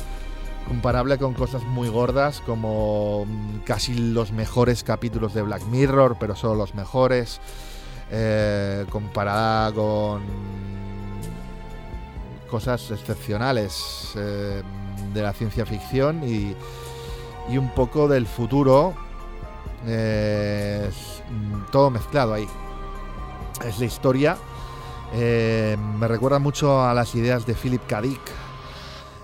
comparable 0.66 1.18
con 1.18 1.34
cosas 1.34 1.62
muy 1.64 1.90
gordas, 1.90 2.40
como 2.46 3.26
mm, 3.26 3.58
casi 3.66 3.94
los 3.94 4.32
mejores 4.32 4.82
capítulos 4.84 5.34
de 5.34 5.42
Black 5.42 5.64
Mirror, 5.66 6.16
pero 6.18 6.34
solo 6.34 6.54
los 6.54 6.74
mejores, 6.74 7.40
eh, 8.10 8.86
comparada 8.88 9.72
con 9.72 10.22
cosas 12.50 12.90
excepcionales 12.90 14.12
eh, 14.16 14.62
de 15.12 15.22
la 15.22 15.32
ciencia 15.34 15.66
ficción 15.66 16.22
y 16.24 16.54
un 17.58 17.68
poco 17.74 18.08
del 18.08 18.26
futuro 18.26 18.94
eh, 19.84 20.86
es, 20.88 21.22
mm, 21.30 21.70
todo 21.70 21.90
mezclado 21.90 22.34
ahí. 22.34 22.48
Es 23.64 23.78
la 23.78 23.84
historia. 23.86 24.36
eh, 25.12 25.76
me 25.98 26.08
recuerda 26.08 26.38
mucho 26.38 26.82
a 26.84 26.92
las 26.94 27.14
ideas 27.14 27.46
de 27.46 27.54
Philip 27.54 27.86
K. 27.86 28.00
Dick. 28.02 28.20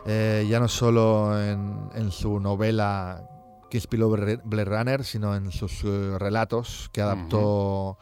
eh, 0.07 0.47
ya 0.49 0.59
no 0.61 0.67
solo 0.69 1.41
en, 1.41 1.89
en 1.95 2.11
su 2.11 2.41
novela 2.41 3.23
Kiss 3.71 3.89
Below 3.89 4.11
Blade 4.45 4.65
Runner, 4.65 5.05
sino 5.05 5.35
en 5.37 5.51
sus 5.53 5.83
eh, 5.85 6.17
relatos 6.19 6.89
que 6.93 7.01
adaptó 7.03 7.99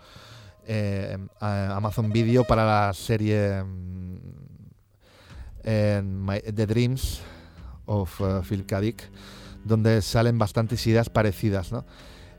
eh, 0.66 1.16
a 1.40 1.76
Amazon 1.76 2.10
Video 2.10 2.44
para 2.44 2.64
la 2.86 2.92
serie 2.94 3.62
mm, 3.62 4.18
My- 6.04 6.40
The 6.40 6.66
Dreams 6.66 7.20
of 7.86 8.20
eh, 8.20 8.40
Phil 8.48 8.66
K. 8.66 8.80
Dick, 8.80 9.02
donde 9.64 10.00
salen 10.02 10.38
bastantes 10.38 10.86
ideas 10.86 11.08
parecidas, 11.10 11.70
¿no? 11.72 11.84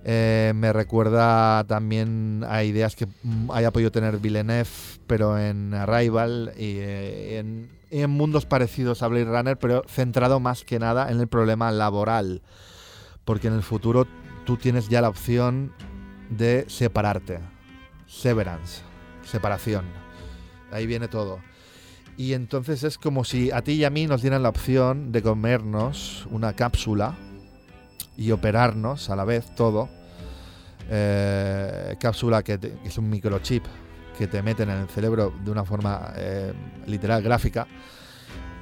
Eh, 0.04 0.54
me 0.56 0.74
recuerda 0.74 1.64
también 1.66 2.44
a 2.48 2.64
ideas 2.64 2.96
que 2.96 3.08
mm, 3.24 3.52
haya 3.52 3.72
podido 3.72 3.92
tener 3.92 4.18
Villeneuve, 4.18 4.70
pero 5.06 5.38
en 5.38 5.74
Arrival 5.74 6.54
y 6.58 6.78
eh, 6.80 7.40
en, 7.40 7.70
en 7.92 8.10
mundos 8.10 8.46
parecidos 8.46 9.04
a 9.04 9.08
Blade 9.08 9.26
Runner, 9.26 9.58
pero 9.58 9.84
centrado 9.88 10.40
más 10.40 10.64
que 10.64 10.80
nada 10.80 11.12
en 11.12 11.20
el 11.20 11.28
problema 11.28 11.72
laboral. 11.72 12.42
Porque 13.26 13.48
en 13.48 13.54
el 13.54 13.64
futuro 13.64 14.08
tú 14.46 14.58
tienes 14.58 14.90
ya 14.90 15.02
la 15.02 15.10
opción 15.10 15.74
de 16.30 16.66
separarte. 16.68 17.40
Severance. 18.08 18.82
Separación. 19.24 19.86
Ahí 20.72 20.88
viene 20.88 21.08
todo. 21.08 21.40
Y 22.18 22.34
entonces 22.34 22.84
es 22.84 22.98
como 22.98 23.24
si 23.24 23.52
a 23.52 23.62
ti 23.62 23.74
y 23.74 23.84
a 23.84 23.90
mí 23.90 24.08
nos 24.08 24.22
dieran 24.22 24.44
la 24.44 24.50
opción 24.50 25.12
de 25.12 25.22
comernos 25.22 26.28
una 26.32 26.54
cápsula 26.54 27.16
y 28.22 28.32
operarnos 28.32 29.10
a 29.10 29.16
la 29.16 29.26
vez 29.26 29.54
todo. 29.56 29.90
Eh, 30.90 31.96
cápsula 32.00 32.44
que, 32.44 32.58
te- 32.58 32.78
es 32.84 32.98
un 32.98 33.10
microchip 33.10 33.64
que 34.18 34.28
te 34.28 34.42
meten 34.44 34.70
en 34.70 34.80
el 34.80 34.88
cerebro 34.90 35.34
de 35.44 35.52
una 35.52 35.64
forma 35.64 36.12
eh, 36.16 36.54
literal 36.88 37.22
gráfica. 37.22 37.66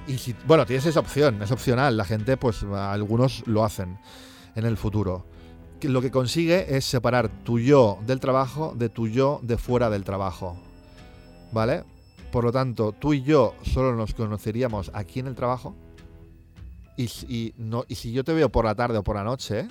Y 0.08 0.18
si, 0.18 0.36
bueno, 0.48 0.66
tienes 0.66 0.86
esa 0.86 1.00
opción, 1.00 1.42
es 1.42 1.52
opcional. 1.52 1.98
La 1.98 2.06
gente, 2.06 2.38
pues 2.38 2.64
algunos 2.64 3.44
lo 3.48 3.64
hacen 3.64 4.00
en 4.56 4.66
el 4.66 4.78
futuro. 4.78 5.26
Lo 5.82 6.02
que 6.02 6.12
consigue 6.12 6.76
es 6.76 6.86
separar 6.86 7.30
tu 7.44 7.60
yo 7.60 8.00
del 8.06 8.20
trabajo 8.20 8.74
de 8.76 8.90
tu 8.90 9.08
yo 9.08 9.40
de 9.44 9.58
fuera 9.58 9.90
del 9.90 10.04
trabajo. 10.04 10.58
¿Vale? 11.52 11.84
Por 12.32 12.44
lo 12.44 12.52
tanto, 12.52 12.92
tú 12.92 13.14
y 13.14 13.24
yo 13.24 13.56
solo 13.64 13.96
nos 13.96 14.14
conoceríamos 14.14 14.92
aquí 14.94 15.20
en 15.20 15.28
el 15.28 15.36
trabajo. 15.36 15.76
Y, 17.00 17.08
si- 17.08 17.26
y 17.30 17.54
no, 17.58 17.86
y 17.88 17.96
si 17.96 18.12
yo 18.12 18.26
te 18.26 18.34
veo 18.34 18.50
por 18.50 18.66
la 18.66 18.76
tarde 18.76 18.98
o 18.98 19.04
por 19.04 19.16
la 19.16 19.24
noche, 19.24 19.68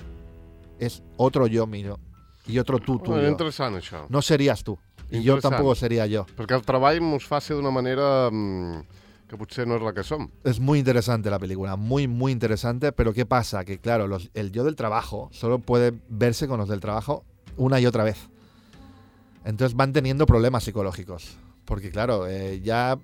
es 0.78 1.02
otro 1.18 1.46
yo 1.46 1.66
mío 1.66 1.98
y 2.46 2.58
otro 2.58 2.78
tú 2.78 2.98
Bueno, 2.98 3.16
tuyo. 3.16 3.28
interessant, 3.28 3.76
això. 3.76 4.06
No 4.08 4.22
serías 4.22 4.64
tú. 4.64 4.78
Y 5.10 5.16
yo 5.22 5.34
Interessant. 5.34 5.42
tampoco 5.56 5.74
sería 5.74 6.06
yo. 6.06 6.24
Perquè 6.36 6.54
el 6.56 6.62
treball 6.64 7.00
mos 7.02 7.26
faci 7.26 7.52
d'una 7.52 7.70
manera 7.70 8.30
mm, 8.32 8.80
que 9.28 9.36
potser 9.36 9.66
no 9.68 9.76
és 9.76 9.82
la 9.82 9.92
que 9.92 10.02
som. 10.02 10.30
Es 10.44 10.58
muy 10.58 10.78
interesante 10.78 11.28
la 11.28 11.38
película, 11.38 11.76
muy, 11.76 12.08
muy 12.08 12.32
interesante, 12.32 12.92
pero 12.92 13.12
¿qué 13.12 13.26
pasa? 13.26 13.62
Que 13.66 13.78
claro, 13.78 14.06
los- 14.08 14.30
el 14.32 14.50
yo 14.50 14.64
del 14.64 14.74
trabajo 14.76 15.28
solo 15.30 15.58
puede 15.58 15.92
verse 16.08 16.48
con 16.48 16.58
los 16.58 16.68
del 16.70 16.80
trabajo 16.80 17.24
una 17.58 17.78
y 17.78 17.84
otra 17.84 18.04
vez. 18.04 18.16
Entonces 19.44 19.76
van 19.76 19.92
teniendo 19.92 20.24
problemas 20.24 20.64
psicológicos. 20.64 21.36
Porque 21.66 21.90
claro, 21.90 22.26
eh, 22.26 22.60
ya 22.62 22.98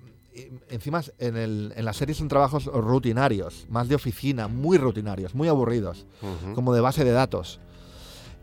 encima 0.69 1.01
en, 1.19 1.37
el- 1.37 1.73
en 1.75 1.85
la 1.85 1.93
serie 1.93 2.13
son 2.15 2.27
trabajos 2.27 2.65
rutinarios, 2.65 3.65
más 3.69 3.87
de 3.87 3.95
oficina, 3.95 4.47
muy 4.47 4.77
rutinarios, 4.77 5.33
muy 5.35 5.47
aburridos, 5.47 6.05
Uh 6.21 6.53
como 6.53 6.73
de 6.73 6.81
base 6.81 7.03
de 7.03 7.11
datos. 7.11 7.59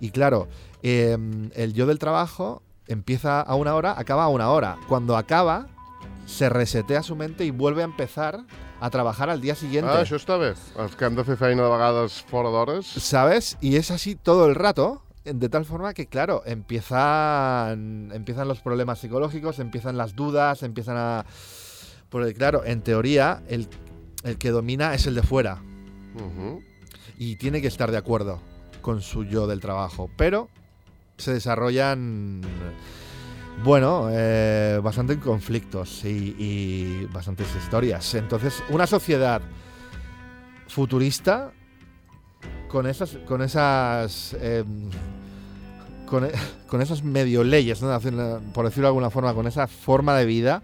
Y 0.00 0.10
claro, 0.10 0.48
eh, 0.82 1.16
el 1.54 1.72
yo 1.74 1.86
del 1.86 1.98
trabajo 1.98 2.62
empieza 2.88 3.40
a 3.40 3.54
una 3.54 3.74
hora, 3.74 3.94
acaba 3.96 4.24
a 4.24 4.28
una 4.28 4.50
hora. 4.50 4.76
Cuando 4.88 5.16
acaba, 5.16 5.66
se 6.26 6.48
resetea 6.48 7.02
su 7.02 7.14
mente 7.16 7.44
y 7.44 7.50
vuelve 7.50 7.82
a 7.82 7.84
empezar 7.84 8.40
a 8.80 8.90
trabajar 8.90 9.30
al 9.30 9.40
día 9.40 9.54
siguiente. 9.54 9.90
Ah, 9.92 10.02
això 10.02 10.18
està 10.18 10.34
bé. 10.42 10.54
Els 10.82 10.96
que 10.98 11.06
hem 11.06 11.14
de 11.14 11.22
fer 11.22 11.36
feina 11.38 11.62
de 11.62 11.70
vegades 11.70 12.16
fora 12.26 12.50
d'hores... 12.50 12.86
¿Sabes? 12.86 13.56
Y 13.60 13.76
es 13.76 13.92
así 13.92 14.16
todo 14.16 14.46
el 14.48 14.56
rato, 14.56 15.02
de 15.24 15.48
tal 15.48 15.64
forma 15.64 15.94
que, 15.94 16.08
claro, 16.08 16.42
empiezan, 16.46 18.10
empiezan 18.12 18.48
los 18.48 18.60
problemas 18.60 18.98
psicológicos, 18.98 19.58
empiezan 19.60 19.96
las 19.96 20.16
dudas, 20.16 20.62
empiezan 20.64 20.96
a... 20.96 21.24
Porque, 22.12 22.32
claro, 22.34 22.64
en 22.64 22.82
teoría, 22.82 23.42
el, 23.48 23.66
el 24.22 24.38
que 24.38 24.50
domina 24.50 24.94
es 24.94 25.06
el 25.08 25.14
de 25.16 25.22
fuera 25.22 25.60
Uh 26.14 26.60
y 27.18 27.36
tiene 27.36 27.60
que 27.60 27.68
estar 27.68 27.90
de 27.90 27.96
acuerdo 27.96 28.40
con 28.80 29.00
su 29.00 29.24
yo 29.24 29.46
del 29.46 29.60
trabajo, 29.60 30.10
pero 30.16 30.48
se 31.16 31.32
desarrollan, 31.32 32.40
bueno, 33.64 34.08
eh, 34.10 34.80
bastante 34.82 35.18
conflictos 35.18 36.04
y, 36.04 36.34
y 36.38 37.08
bastantes 37.12 37.46
historias. 37.56 38.14
Entonces, 38.14 38.62
una 38.70 38.86
sociedad 38.86 39.40
futurista 40.68 41.52
con 42.68 42.86
esas, 42.86 43.18
con 43.26 43.42
esas, 43.42 44.34
eh, 44.40 44.64
con, 46.06 46.24
e- 46.24 46.32
con 46.66 46.80
esas 46.82 47.04
medio 47.04 47.44
leyes, 47.44 47.82
¿no? 47.82 47.88
Por 48.52 48.64
decirlo 48.64 48.84
de 48.84 48.88
alguna 48.88 49.10
forma, 49.10 49.34
con 49.34 49.46
esa 49.46 49.66
forma 49.68 50.16
de 50.16 50.24
vida, 50.24 50.62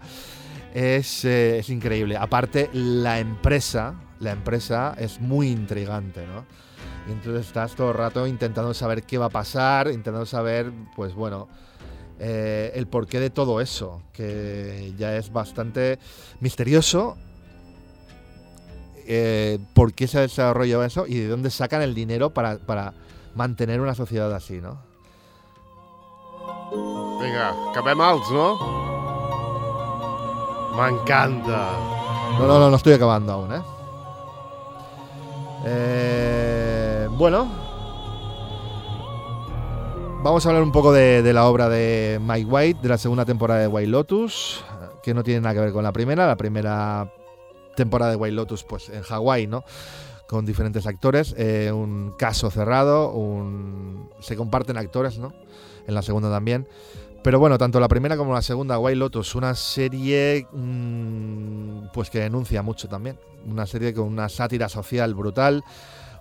es, 0.73 1.25
eh, 1.25 1.59
es 1.59 1.69
increíble. 1.69 2.17
Aparte, 2.17 2.69
la 2.73 3.19
empresa, 3.19 3.95
la 4.19 4.31
empresa 4.31 4.95
es 4.97 5.19
muy 5.19 5.49
intrigante, 5.49 6.25
¿no? 6.27 6.45
Y 7.07 7.11
entonces 7.11 7.47
estás 7.47 7.75
todo 7.75 7.89
el 7.91 7.97
rato 7.97 8.27
intentando 8.27 8.73
saber 8.73 9.03
qué 9.03 9.17
va 9.17 9.25
a 9.27 9.29
pasar, 9.29 9.87
intentando 9.87 10.25
saber, 10.25 10.71
pues 10.95 11.13
bueno, 11.15 11.47
eh, 12.19 12.71
el 12.75 12.87
porqué 12.87 13.19
de 13.19 13.29
todo 13.29 13.61
eso, 13.61 14.03
que 14.13 14.93
ya 14.97 15.15
es 15.15 15.31
bastante 15.31 15.99
misterioso. 16.39 17.17
eh, 19.11 19.57
por 19.73 19.93
qué 19.93 20.07
se 20.07 20.19
ha 20.19 20.21
desarrollado 20.21 20.83
eso 20.85 21.07
y 21.07 21.15
de 21.15 21.27
dónde 21.27 21.49
sacan 21.49 21.81
el 21.81 21.95
dinero 21.95 22.29
para, 22.29 22.59
para 22.59 22.93
mantener 23.35 23.81
una 23.81 23.95
sociedad 23.95 24.31
así, 24.35 24.61
¿no? 24.61 24.77
Vinga, 27.19 27.49
acabem 27.71 27.99
alts, 27.99 28.29
no? 28.31 28.78
M'encanta. 30.79 31.71
No, 32.39 32.47
no, 32.47 32.59
no, 32.59 32.69
no 32.69 32.75
estoy 32.77 32.93
acabando 32.93 33.33
aún, 33.33 33.53
¿eh? 33.53 33.61
Eh, 35.65 37.07
bueno, 37.17 37.47
vamos 40.23 40.45
a 40.45 40.49
hablar 40.49 40.63
un 40.63 40.71
poco 40.71 40.93
de, 40.93 41.21
de 41.21 41.33
la 41.33 41.47
obra 41.47 41.67
de 41.67 42.17
Mike 42.21 42.49
White, 42.49 42.79
de 42.81 42.87
la 42.87 42.97
segunda 42.97 43.25
temporada 43.25 43.59
de 43.59 43.67
White 43.67 43.89
Lotus, 43.89 44.63
que 45.03 45.13
no 45.13 45.21
tiene 45.21 45.41
nada 45.41 45.55
que 45.55 45.61
ver 45.61 45.73
con 45.73 45.83
la 45.83 45.91
primera. 45.91 46.25
La 46.25 46.37
primera 46.37 47.11
temporada 47.75 48.11
de 48.11 48.17
White 48.17 48.35
Lotus, 48.35 48.63
pues 48.63 48.87
en 48.87 49.01
Hawái, 49.03 49.47
¿no? 49.47 49.65
Con 50.27 50.45
diferentes 50.45 50.87
actores, 50.87 51.35
eh, 51.37 51.71
un 51.73 52.13
caso 52.17 52.49
cerrado, 52.51 53.11
un... 53.11 54.09
se 54.21 54.37
comparten 54.37 54.77
actores, 54.77 55.17
¿no? 55.17 55.33
En 55.87 55.93
la 55.93 56.03
segunda 56.03 56.29
también. 56.29 56.67
Pero 57.21 57.39
bueno, 57.39 57.57
tanto 57.57 57.79
la 57.79 57.87
primera 57.87 58.15
como 58.15 58.33
la 58.33 58.41
segunda, 58.41 58.79
White 58.79 58.95
Lotus, 58.95 59.35
una 59.35 59.53
serie 59.53 60.47
mm, 60.51 61.87
pues 61.93 62.09
que 62.09 62.19
denuncia 62.19 62.61
mucho 62.61 62.87
también. 62.87 63.19
Una 63.45 63.65
serie 63.65 63.93
con 63.93 64.05
una 64.07 64.29
sátira 64.29 64.69
social 64.69 65.13
brutal. 65.13 65.63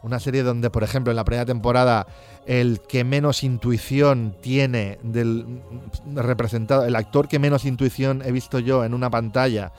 Una 0.02 0.20
serie 0.20 0.42
donde, 0.42 0.70
por 0.70 0.84
ejemplo, 0.84 1.10
en 1.10 1.16
la 1.16 1.24
primera 1.24 1.44
temporada, 1.44 2.06
el 2.46 2.80
que 2.80 3.04
menos 3.04 3.42
intuición 3.42 4.34
tiene 4.40 4.98
del 5.02 5.44
mm, 5.44 6.18
representado, 6.18 6.84
el 6.84 6.96
actor 6.96 7.28
que 7.28 7.38
menos 7.38 7.64
intuición 7.64 8.22
he 8.24 8.32
visto 8.32 8.58
yo 8.58 8.84
en 8.84 8.94
una 8.94 9.10
pantalla, 9.10 9.72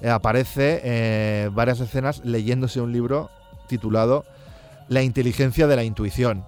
eh, 0.00 0.10
aparece 0.10 0.80
eh, 0.84 1.50
varias 1.52 1.80
escenas 1.80 2.24
leyéndose 2.24 2.80
un 2.80 2.92
libro 2.92 3.30
titulado 3.68 4.24
La 4.88 5.02
inteligencia 5.02 5.66
de 5.66 5.76
la 5.76 5.84
intuición. 5.84 6.44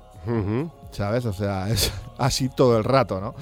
¿Sabes? 0.92 1.24
O 1.26 1.32
sea, 1.32 1.68
es 1.68 1.92
así 2.18 2.48
todo 2.48 2.78
el 2.78 2.84
rato, 2.84 3.20
¿no? 3.20 3.34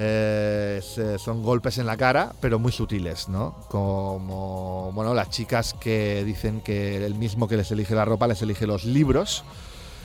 Eh, 0.00 0.80
son 1.18 1.42
golpes 1.42 1.78
en 1.78 1.86
la 1.86 1.96
cara, 1.96 2.32
pero 2.40 2.60
muy 2.60 2.70
sutiles, 2.70 3.28
¿no? 3.28 3.56
Como, 3.68 4.92
bueno, 4.92 5.12
las 5.12 5.28
chicas 5.30 5.74
que 5.74 6.22
dicen 6.24 6.60
que 6.60 7.04
el 7.04 7.16
mismo 7.16 7.48
que 7.48 7.56
les 7.56 7.68
elige 7.72 7.96
la 7.96 8.04
ropa 8.04 8.28
les 8.28 8.40
elige 8.40 8.68
los 8.68 8.84
libros 8.84 9.42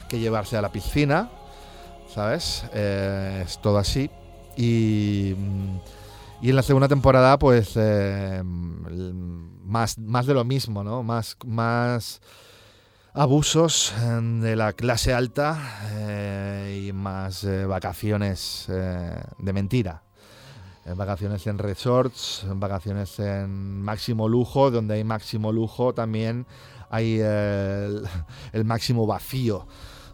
que 0.10 0.20
llevarse 0.20 0.58
a 0.58 0.64
la 0.64 0.72
piscina, 0.72 1.30
¿sabes? 2.12 2.66
Eh, 2.74 3.44
es 3.46 3.62
todo 3.62 3.78
así. 3.78 4.10
Y, 4.58 5.36
y 6.42 6.50
en 6.50 6.56
la 6.56 6.64
segunda 6.64 6.88
temporada, 6.88 7.38
pues, 7.38 7.74
eh, 7.76 8.42
más, 8.44 10.00
más 10.00 10.26
de 10.26 10.34
lo 10.34 10.44
mismo, 10.44 10.84
¿no? 10.84 11.04
Más, 11.04 11.38
más 11.46 12.20
abusos 13.14 13.94
eh, 14.00 14.20
de 14.42 14.56
la 14.56 14.74
clase 14.74 15.14
alta 15.14 15.58
eh, 15.92 16.86
y 16.88 16.94
más 16.94 17.44
eh, 17.44 17.66
vacaciones 17.66 18.68
eh, 18.70 19.24
de 19.38 19.54
mentira. 19.54 20.04
Vacaciones 20.98 21.48
en 21.48 21.60
resorts, 21.60 22.46
vacaciones 22.56 23.18
en 23.18 23.82
máximo 23.82 24.28
lujo, 24.28 24.70
donde 24.70 24.96
hay 24.96 25.06
máximo 25.06 25.54
lujo 25.54 25.94
también 25.94 26.46
hay 26.90 27.22
el, 27.22 28.04
el 28.52 28.66
máximo 28.66 29.08
vacío. 29.08 29.66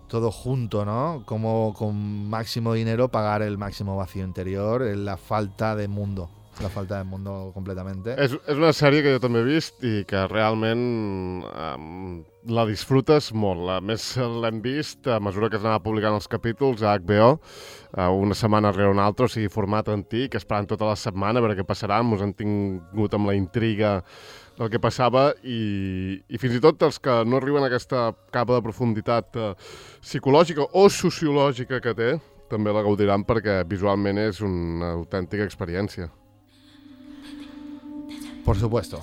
Todo 0.08 0.32
junto, 0.32 0.86
¿no? 0.86 1.24
Como 1.26 1.74
con 1.76 2.30
máximo 2.30 2.74
dinero 2.74 3.10
pagar 3.10 3.42
el 3.42 3.58
máximo 3.58 3.96
vacío 3.96 4.24
interior, 4.24 4.82
la 4.82 5.18
falta 5.18 5.76
de 5.76 5.88
mundo. 5.88 6.30
La 6.60 6.68
falta 6.68 6.98
de 6.98 7.06
mundo 7.08 7.52
completamente. 7.56 8.18
És, 8.20 8.34
és 8.52 8.58
una 8.60 8.74
sèrie 8.76 9.00
que 9.00 9.14
jo 9.14 9.22
també 9.24 9.40
he 9.40 9.48
vist 9.48 9.84
i 9.88 10.02
que 10.08 10.26
realment 10.28 10.82
um, 11.48 12.18
la 12.52 12.66
disfrutes 12.68 13.30
molt. 13.32 13.64
A 13.72 13.78
més, 13.80 14.10
l'hem 14.44 14.60
vist 14.66 15.08
a 15.08 15.22
mesura 15.24 15.48
que 15.48 15.56
es 15.56 15.64
anava 15.64 15.80
publicant 15.86 16.18
els 16.18 16.28
capítols 16.28 16.84
a 16.84 16.98
HBO, 17.00 17.30
uh, 17.38 18.10
una 18.12 18.36
setmana 18.36 18.74
rere 18.76 18.92
una 18.92 19.08
altra, 19.08 19.30
o 19.30 19.32
sigui, 19.32 19.48
format 19.54 19.88
antic, 19.94 20.36
esperant 20.36 20.68
tota 20.68 20.92
la 20.92 21.00
setmana 21.00 21.40
a 21.40 21.48
veure 21.48 21.56
què 21.62 21.68
passarà. 21.68 22.02
Ens 22.04 22.28
han 22.28 22.36
tingut 22.36 23.16
amb 23.16 23.32
la 23.32 23.40
intriga 23.40 24.02
del 24.60 24.68
que 24.68 24.84
passava 24.84 25.30
i, 25.40 26.20
i 26.28 26.44
fins 26.44 26.60
i 26.60 26.64
tot 26.68 26.84
els 26.84 27.00
que 27.00 27.22
no 27.24 27.40
arriben 27.40 27.64
a 27.64 27.72
aquesta 27.72 28.10
capa 28.36 28.58
de 28.58 28.66
profunditat 28.68 29.40
uh, 29.40 29.54
psicològica 30.04 30.68
o 30.76 30.90
sociològica 30.92 31.80
que 31.80 31.96
té, 31.96 32.14
també 32.52 32.76
la 32.76 32.84
gaudiran 32.84 33.24
perquè 33.24 33.62
visualment 33.70 34.20
és 34.28 34.44
una 34.44 34.98
autèntica 34.98 35.48
experiència. 35.48 36.12
Por 38.46 38.58
supuesto. 38.58 39.00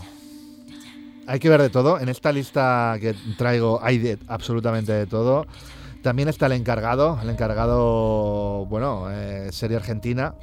Hay 1.27 1.38
que 1.38 1.49
ver 1.49 1.61
de 1.61 1.70
todo. 1.70 1.99
En 1.99 2.09
esta 2.09 2.33
lista 2.33 2.96
que 3.01 3.14
traigo 3.37 3.81
hay 3.83 4.18
absolutamente 4.29 4.92
de 4.92 5.07
todo. 5.07 5.46
También 6.03 6.29
está 6.29 6.46
el 6.46 6.53
encargado. 6.53 7.18
El 7.20 7.31
encargado, 7.31 8.66
bueno, 8.66 9.07
eh, 9.11 9.49
serie 9.53 9.77
argentina. 9.77 10.35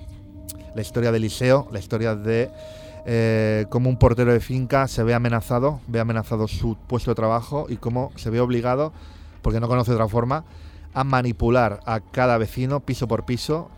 La 0.76 0.82
historia 0.82 1.12
de 1.12 1.20
Liceo, 1.20 1.68
la 1.72 1.80
historia 1.80 2.16
de 2.16 2.52
eh, 3.06 3.66
cómo 3.70 3.90
un 3.90 3.98
portero 3.98 4.32
de 4.32 4.40
finca 4.40 4.88
se 4.88 5.04
ve 5.04 5.14
amenazado, 5.14 5.82
ve 5.88 6.00
amenazado 6.00 6.48
su 6.48 6.78
puesto 6.88 7.12
de 7.12 7.16
trabajo 7.16 7.66
y 7.70 7.78
cómo 7.78 8.12
se 8.16 8.30
ve 8.30 8.40
obligado, 8.40 8.94
porque 9.42 9.60
no 9.60 9.68
conoce 9.68 9.92
otra 9.92 10.08
forma, 10.08 10.46
a 10.94 11.04
manipular 11.04 11.82
a 11.86 12.00
cada 12.00 12.38
vecino 12.38 12.80
piso 12.80 13.08
por 13.08 13.26
piso, 13.26 13.70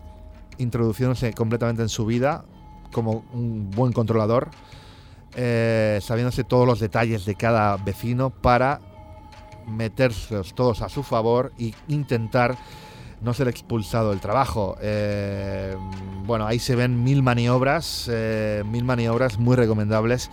introduciéndose 0.58 1.34
completamente 1.34 1.82
en 1.82 1.90
su 1.90 2.06
vida 2.06 2.46
como 2.92 3.26
un 3.34 3.72
buen 3.72 3.94
controlador 3.94 4.50
eh, 5.38 6.00
sabiéndose 6.02 6.46
todos 6.46 6.66
los 6.66 6.80
detalles 6.80 7.26
de 7.26 7.36
cada 7.36 7.76
vecino 7.76 8.30
para 8.30 8.80
metérselos 9.68 10.54
todos 10.56 10.82
a 10.82 10.88
su 10.88 11.04
favor 11.04 11.52
e 11.60 11.74
intentar 11.90 12.56
no 13.22 13.34
ser 13.34 13.50
expulsado 13.50 14.12
del 14.12 14.22
trabajo. 14.22 14.78
Eh, 14.82 15.76
bueno, 16.26 16.46
ahí 16.48 16.60
se 16.60 16.76
ven 16.76 17.04
mil 17.04 17.22
maniobras, 17.22 18.10
eh, 18.10 18.64
mil 18.66 18.86
maniobras 18.86 19.38
muy 19.38 19.56
recomendables 19.56 20.30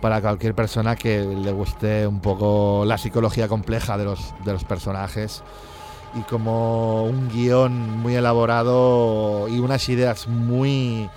para 0.00 0.20
cualquier 0.20 0.54
persona 0.54 0.94
que 0.94 1.24
le 1.24 1.52
guste 1.52 2.06
un 2.06 2.20
poco 2.20 2.84
la 2.86 2.98
psicología 2.98 3.48
compleja 3.48 3.98
de 3.98 4.04
los, 4.04 4.34
de 4.44 4.52
los 4.52 4.64
personajes 4.64 5.42
y 6.14 6.20
como 6.20 7.04
un 7.04 7.28
guion 7.30 7.98
muy 7.98 8.14
elaborado 8.14 9.48
y 9.48 9.58
unas 9.58 9.88
ideas 9.88 10.28
muy 10.28 11.08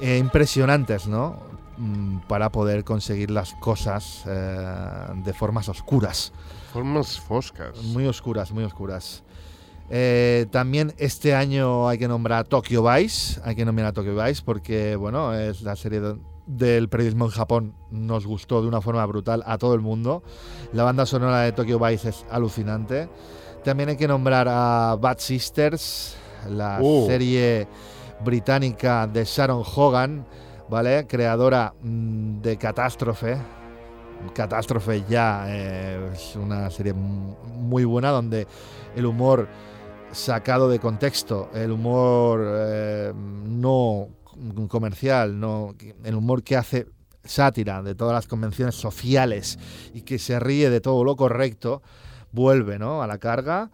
impresionantes, 0.00 1.06
¿no? 1.06 1.45
Mm, 1.78 2.20
Para 2.28 2.50
poder 2.50 2.84
conseguir 2.84 3.30
las 3.30 3.52
cosas 3.54 4.22
eh, 4.26 5.06
de 5.24 5.32
formas 5.34 5.68
oscuras, 5.68 6.32
Formes 6.72 7.20
fosques. 7.20 7.82
muy 7.84 8.06
oscuras, 8.06 8.50
muy 8.52 8.64
oscuras. 8.64 9.22
Eh, 9.90 10.46
también 10.50 10.94
este 10.98 11.34
año 11.34 11.86
hay 11.88 11.98
que 11.98 12.08
nombrar 12.08 12.46
Tokyo 12.48 12.82
Vice, 12.82 13.40
hay 13.44 13.54
que 13.54 13.64
nombrar 13.64 13.88
a 13.88 13.92
Tokyo 13.92 14.16
Vice 14.20 14.42
porque, 14.44 14.96
bueno, 14.96 15.32
es 15.34 15.62
la 15.62 15.76
serie 15.76 16.00
de- 16.00 16.16
del 16.46 16.88
periodismo 16.88 17.26
en 17.26 17.30
Japón, 17.30 17.74
nos 17.90 18.26
gustó 18.26 18.62
de 18.62 18.68
una 18.68 18.80
forma 18.80 19.04
brutal 19.06 19.42
a 19.46 19.58
todo 19.58 19.74
el 19.74 19.80
mundo. 19.80 20.22
La 20.72 20.82
banda 20.82 21.04
sonora 21.06 21.40
de 21.42 21.52
Tokyo 21.52 21.78
Vice 21.78 22.08
es 22.08 22.24
alucinante. 22.30 23.08
También 23.64 23.90
hay 23.90 23.96
que 23.96 24.08
nombrar 24.08 24.46
a 24.48 24.96
Bad 25.00 25.18
Sisters, 25.18 26.16
la 26.48 26.78
Uh. 26.80 27.06
serie 27.06 27.68
británica 28.24 29.06
de 29.06 29.24
Sharon 29.24 29.62
Hogan, 29.74 30.24
¿vale? 30.68 31.06
Creadora 31.06 31.74
mm, 31.82 32.40
de 32.40 32.56
Catástrofe. 32.56 33.36
Catástrofe 34.34 35.04
ya 35.08 35.44
eh, 35.48 36.10
es 36.14 36.36
una 36.36 36.70
serie 36.70 36.92
mu- 36.94 37.36
muy 37.44 37.84
buena 37.84 38.10
donde 38.10 38.46
el 38.94 39.06
humor 39.06 39.46
sacado 40.12 40.68
de 40.70 40.78
contexto, 40.78 41.50
el 41.54 41.70
humor 41.72 42.40
eh, 42.44 43.12
no 43.14 44.08
comercial, 44.68 45.38
no, 45.38 45.74
el 46.04 46.14
humor 46.14 46.42
que 46.42 46.56
hace 46.56 46.86
sátira 47.24 47.82
de 47.82 47.94
todas 47.94 48.14
las 48.14 48.26
convenciones 48.26 48.74
sociales 48.74 49.58
y 49.92 50.02
que 50.02 50.18
se 50.18 50.38
ríe 50.38 50.70
de 50.70 50.80
todo 50.80 51.04
lo 51.04 51.16
correcto, 51.16 51.82
vuelve 52.32 52.78
¿no? 52.78 53.02
a 53.02 53.06
la 53.06 53.18
carga. 53.18 53.70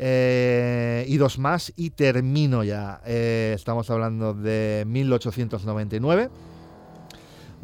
Eh, 0.00 1.04
y 1.08 1.16
dos 1.16 1.38
más 1.40 1.72
y 1.76 1.90
termino 1.90 2.62
ya. 2.62 3.00
Eh, 3.04 3.52
estamos 3.54 3.90
hablando 3.90 4.32
de 4.32 4.84
1899. 4.86 6.30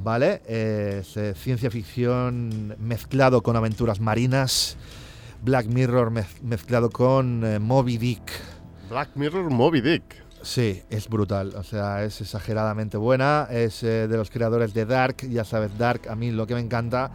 ¿Vale? 0.02 0.42
Eh, 0.46 0.98
es 1.00 1.16
eh, 1.16 1.34
ciencia 1.34 1.70
ficción 1.70 2.74
mezclado 2.80 3.42
con 3.42 3.54
aventuras 3.56 4.00
marinas. 4.00 4.76
Black 5.42 5.66
Mirror 5.66 6.10
mez- 6.10 6.42
mezclado 6.42 6.90
con 6.90 7.62
Moby 7.62 7.98
Dick. 7.98 8.32
Black 8.90 9.10
Mirror 9.14 9.50
Moby 9.50 9.80
Dick. 9.80 10.02
Sí, 10.42 10.82
es 10.90 11.08
brutal. 11.08 11.54
O 11.56 11.62
sea, 11.62 12.02
es 12.04 12.20
exageradamente 12.20 12.96
buena. 12.96 13.46
Es 13.50 13.80
de 13.82 14.08
los 14.08 14.30
creadores 14.30 14.74
de 14.74 14.84
Dark. 14.84 15.18
Ya 15.30 15.44
sabes, 15.44 15.76
Dark, 15.78 16.08
a 16.08 16.16
mí 16.16 16.30
lo 16.32 16.46
que 16.46 16.54
me 16.54 16.60
encanta. 16.60 17.10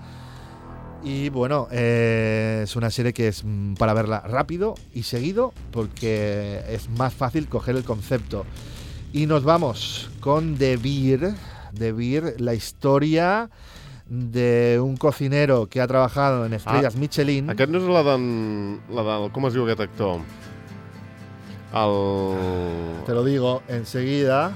Y 1.04 1.30
bueno, 1.30 1.68
eh, 1.72 2.62
es 2.64 2.76
una 2.76 2.90
serie 2.90 3.14
que 3.14 3.30
es 3.30 3.44
mm, 3.44 3.76
para 3.76 3.94
verla 3.94 4.20
rápido 4.22 4.76
y 4.94 5.04
seguido 5.04 5.54
porque 5.72 6.62
es 6.70 6.90
más 6.90 7.14
fácil 7.14 7.48
coger 7.48 7.76
el 7.76 7.84
concepto. 7.84 8.46
Y 9.14 9.26
nos 9.26 9.44
vamos 9.44 10.10
con 10.20 10.58
The 10.58 10.78
Beer. 10.78 11.34
La 12.40 12.54
historia 12.54 13.50
de 14.10 14.80
un 14.84 14.98
cocinero 14.98 15.68
que 15.68 15.82
ha 15.82 15.88
trabajado 15.88 16.46
en 16.46 16.54
estrellas 16.54 16.96
Michelin. 16.96 17.50
Aquest 17.54 17.70
no 17.72 17.78
és 17.78 17.88
la 17.88 18.02
d'en... 18.04 18.24
La 18.90 19.06
del, 19.06 19.30
com 19.32 19.46
es 19.46 19.54
diu 19.54 19.68
aquest 19.68 19.86
actor? 19.86 20.24
El... 21.78 21.94
Te 23.06 23.14
lo 23.14 23.24
digo 23.24 23.62
enseguida. 23.70 24.52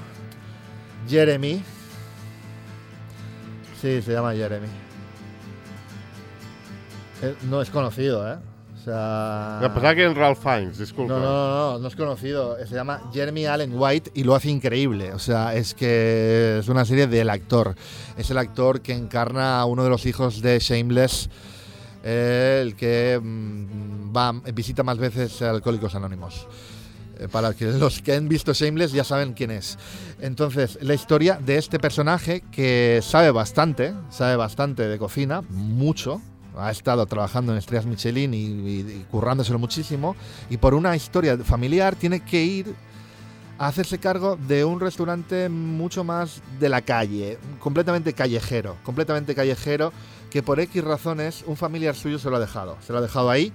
Jeremy. 1.08 1.62
Sí, 3.80 4.02
se 4.02 4.12
llama 4.12 4.34
Jeremy. 4.34 4.68
Eh, 7.24 7.34
No 7.48 7.60
es 7.62 7.70
conocido, 7.70 8.30
¿eh? 8.30 8.36
O 8.74 8.84
sea... 8.84 9.58
Que 9.62 9.68
pensava 9.70 9.94
que 9.94 10.04
en 10.04 10.14
Ralph 10.14 10.42
Fiennes, 10.42 10.76
disculpa. 10.78 11.14
No, 11.14 11.20
no, 11.20 11.24
no, 11.24 11.72
no, 11.72 11.78
no 11.78 11.88
es 11.88 11.96
conocido. 11.96 12.56
Se 12.66 12.74
llama 12.74 13.00
Jeremy 13.12 13.46
Allen 13.46 13.72
White 13.74 14.10
y 14.14 14.24
lo 14.24 14.34
hace 14.34 14.50
increíble. 14.50 15.12
O 15.14 15.18
sea, 15.18 15.54
es 15.54 15.74
que 15.74 16.58
es 16.58 16.68
una 16.68 16.84
serie 16.84 17.06
del 17.06 17.30
actor. 17.30 17.74
Es 18.18 18.30
el 18.30 18.36
actor 18.36 18.82
que 18.82 18.92
encarna 18.92 19.60
a 19.60 19.64
uno 19.64 19.84
de 19.84 19.90
los 19.90 20.04
hijos 20.04 20.42
de 20.42 20.58
Shameless, 20.58 21.30
eh, 22.02 22.60
el 22.62 22.76
que 22.76 23.18
mm, 23.22 24.14
va, 24.14 24.32
visita 24.52 24.82
más 24.82 24.98
veces 24.98 25.40
a 25.40 25.50
Alcohólicos 25.50 25.94
Anónimos. 25.94 26.46
Eh, 27.18 27.28
Para 27.30 27.54
que 27.54 27.66
los 27.66 28.02
que 28.02 28.12
han 28.12 28.28
visto 28.28 28.52
Shameless 28.52 28.92
ya 28.92 29.04
saben 29.04 29.32
quién 29.32 29.50
es. 29.52 29.78
Entonces, 30.20 30.78
la 30.82 30.92
historia 30.92 31.38
de 31.42 31.56
este 31.56 31.78
personaje 31.78 32.42
que 32.50 33.00
sabe 33.02 33.30
bastante, 33.30 33.94
sabe 34.10 34.36
bastante 34.36 34.86
de 34.88 34.98
cocina, 34.98 35.40
mucho, 35.48 36.20
ha 36.56 36.70
estado 36.70 37.04
trabajando 37.06 37.52
en 37.52 37.58
Estrellas 37.58 37.86
Michelin 37.86 38.32
y, 38.34 39.04
currándoselo 39.10 39.58
muchísimo, 39.58 40.16
y 40.50 40.56
por 40.56 40.74
una 40.74 40.94
historia 40.96 41.36
familiar 41.38 41.96
tiene 41.96 42.20
que 42.20 42.42
ir 42.42 42.74
a 43.58 43.68
hacerse 43.68 43.98
cargo 43.98 44.36
de 44.36 44.64
un 44.64 44.80
restaurante 44.80 45.48
mucho 45.48 46.02
más 46.02 46.42
de 46.58 46.68
la 46.68 46.82
calle, 46.82 47.38
completamente 47.60 48.12
callejero, 48.12 48.76
completamente 48.82 49.34
callejero, 49.34 49.92
que 50.30 50.42
por 50.42 50.58
X 50.58 50.82
razones 50.82 51.44
un 51.46 51.56
familiar 51.56 51.94
suyo 51.94 52.18
se 52.18 52.30
lo 52.30 52.36
ha 52.36 52.40
dejado, 52.40 52.76
se 52.84 52.92
lo 52.92 52.98
ha 52.98 53.02
dejado 53.02 53.30
ahí 53.30 53.52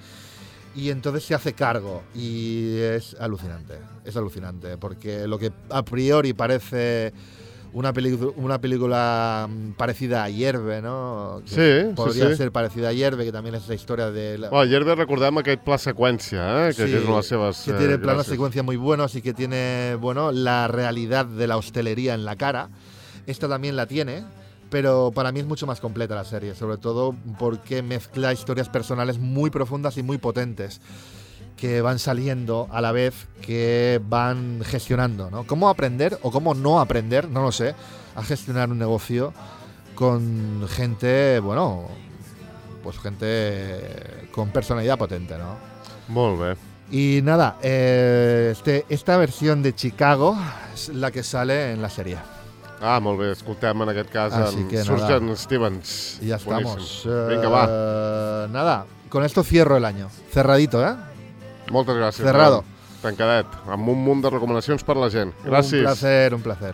y 0.75 0.89
entonces 0.89 1.25
se 1.25 1.35
hace 1.35 1.53
cargo. 1.53 2.03
Y 2.15 2.77
es 2.77 3.15
alucinante, 3.19 3.75
es 4.05 4.15
alucinante, 4.15 4.77
porque 4.77 5.27
lo 5.27 5.37
que 5.37 5.51
a 5.69 5.83
priori 5.83 6.33
parece 6.33 7.13
una, 7.73 7.93
película 8.59 9.47
mm, 9.49 9.71
parecida 9.73 10.23
a 10.23 10.29
Hierve, 10.29 10.81
¿no? 10.81 11.41
Que 11.45 11.49
Sí, 11.49 11.87
sí, 11.89 11.93
podría 11.95 12.29
sí. 12.29 12.35
ser 12.35 12.51
parecida 12.51 12.89
a 12.89 12.93
Hierve, 12.93 13.25
que 13.25 13.31
también 13.31 13.55
es 13.55 13.67
la 13.67 13.75
historia 13.75 14.11
de 14.11 14.37
la, 14.37 14.49
Bueno, 14.49 14.63
ayer 14.63 14.83
recordem 14.83 15.37
aquest 15.37 15.61
pla 15.63 15.77
seqüència, 15.77 16.69
eh? 16.69 16.73
que, 16.75 16.85
Sí, 16.85 16.91
que 16.91 16.97
és 16.97 17.03
una 17.05 17.11
de 17.11 17.17
les 17.21 17.27
seves 17.27 17.61
que 17.65 17.71
eh, 17.71 17.77
tiene 17.77 17.97
planos 17.99 18.25
gràcies. 18.25 18.31
secuencia 18.31 18.63
muy 18.63 18.75
buenos 18.77 19.15
y 19.15 19.21
que 19.21 19.33
tiene, 19.33 19.95
bueno, 19.99 20.31
la 20.31 20.67
realidad 20.67 21.25
de 21.25 21.47
la 21.47 21.57
hostelería 21.57 22.13
en 22.13 22.25
la 22.25 22.35
cara. 22.35 22.69
Esta 23.27 23.47
también 23.47 23.75
la 23.75 23.85
tiene, 23.85 24.23
pero 24.69 25.11
para 25.13 25.31
mí 25.31 25.39
es 25.39 25.45
mucho 25.45 25.67
más 25.67 25.79
completa 25.79 26.15
la 26.15 26.25
serie, 26.25 26.55
sobre 26.55 26.77
todo 26.77 27.15
porque 27.37 27.83
mezcla 27.83 28.33
historias 28.33 28.69
personales 28.69 29.19
muy 29.19 29.49
profundas 29.49 29.97
y 29.97 30.03
muy 30.03 30.17
potentes 30.17 30.81
que 31.59 31.81
van 31.81 31.99
saliendo 31.99 32.67
a 32.71 32.79
la 32.81 32.91
vez 32.91 33.27
que 33.41 33.99
van 34.07 34.61
gestionando, 34.63 35.29
¿no? 35.29 35.45
¿Cómo 35.45 35.69
aprender 35.69 36.17
o 36.21 36.31
cómo 36.31 36.53
no 36.53 36.79
aprender, 36.79 37.27
no 37.29 37.41
lo 37.41 37.51
sé, 37.51 37.75
a 38.15 38.23
gestionar 38.23 38.69
un 38.69 38.79
negocio 38.79 39.33
con 39.95 40.65
gente, 40.69 41.39
bueno, 41.39 41.87
pues 42.81 42.97
gente 42.99 44.27
con 44.31 44.49
personalidad 44.49 44.97
potente, 44.97 45.37
¿no? 45.37 45.57
Molt 46.07 46.39
bé. 46.39 46.55
Y 46.91 47.21
nada, 47.23 47.57
eh, 47.61 48.49
este, 48.51 48.85
esta 48.89 49.17
versión 49.17 49.61
de 49.61 49.75
Chicago 49.75 50.37
es 50.73 50.89
la 50.89 51.11
que 51.11 51.23
sale 51.23 51.73
en 51.73 51.81
la 51.81 51.89
serie. 51.89 52.17
Ah, 52.81 53.01
molt 53.03 53.19
bé, 53.19 53.33
escoltem 53.33 53.81
en 53.83 53.89
aquest 53.91 54.09
cas 54.09 54.31
en 54.31 54.39
nada. 54.39 54.85
Surgeon 54.85 55.35
Stevens. 55.35 56.17
Y 56.21 56.27
ya 56.27 56.37
Boníssim. 56.37 56.79
estamos. 56.79 57.29
Vinga, 57.29 57.49
va. 57.49 57.67
Eh, 57.69 58.47
nada, 58.49 58.85
con 59.09 59.25
esto 59.25 59.43
cierro 59.43 59.75
el 59.75 59.83
año. 59.83 60.09
Cerradito, 60.31 60.81
¿eh? 60.87 60.95
Moltes 61.71 61.97
gràcies. 61.99 62.25
Cerrado. 62.25 62.63
Tancadet, 63.03 63.47
amb 63.71 63.87
un 63.93 64.01
munt 64.03 64.23
de 64.25 64.31
recomanacions 64.33 64.83
per 64.83 64.97
la 64.99 65.07
gent. 65.13 65.31
Gràcies. 65.45 65.85
Un 65.85 65.91
placer, 65.91 66.33
un 66.35 66.41
placer. 66.43 66.73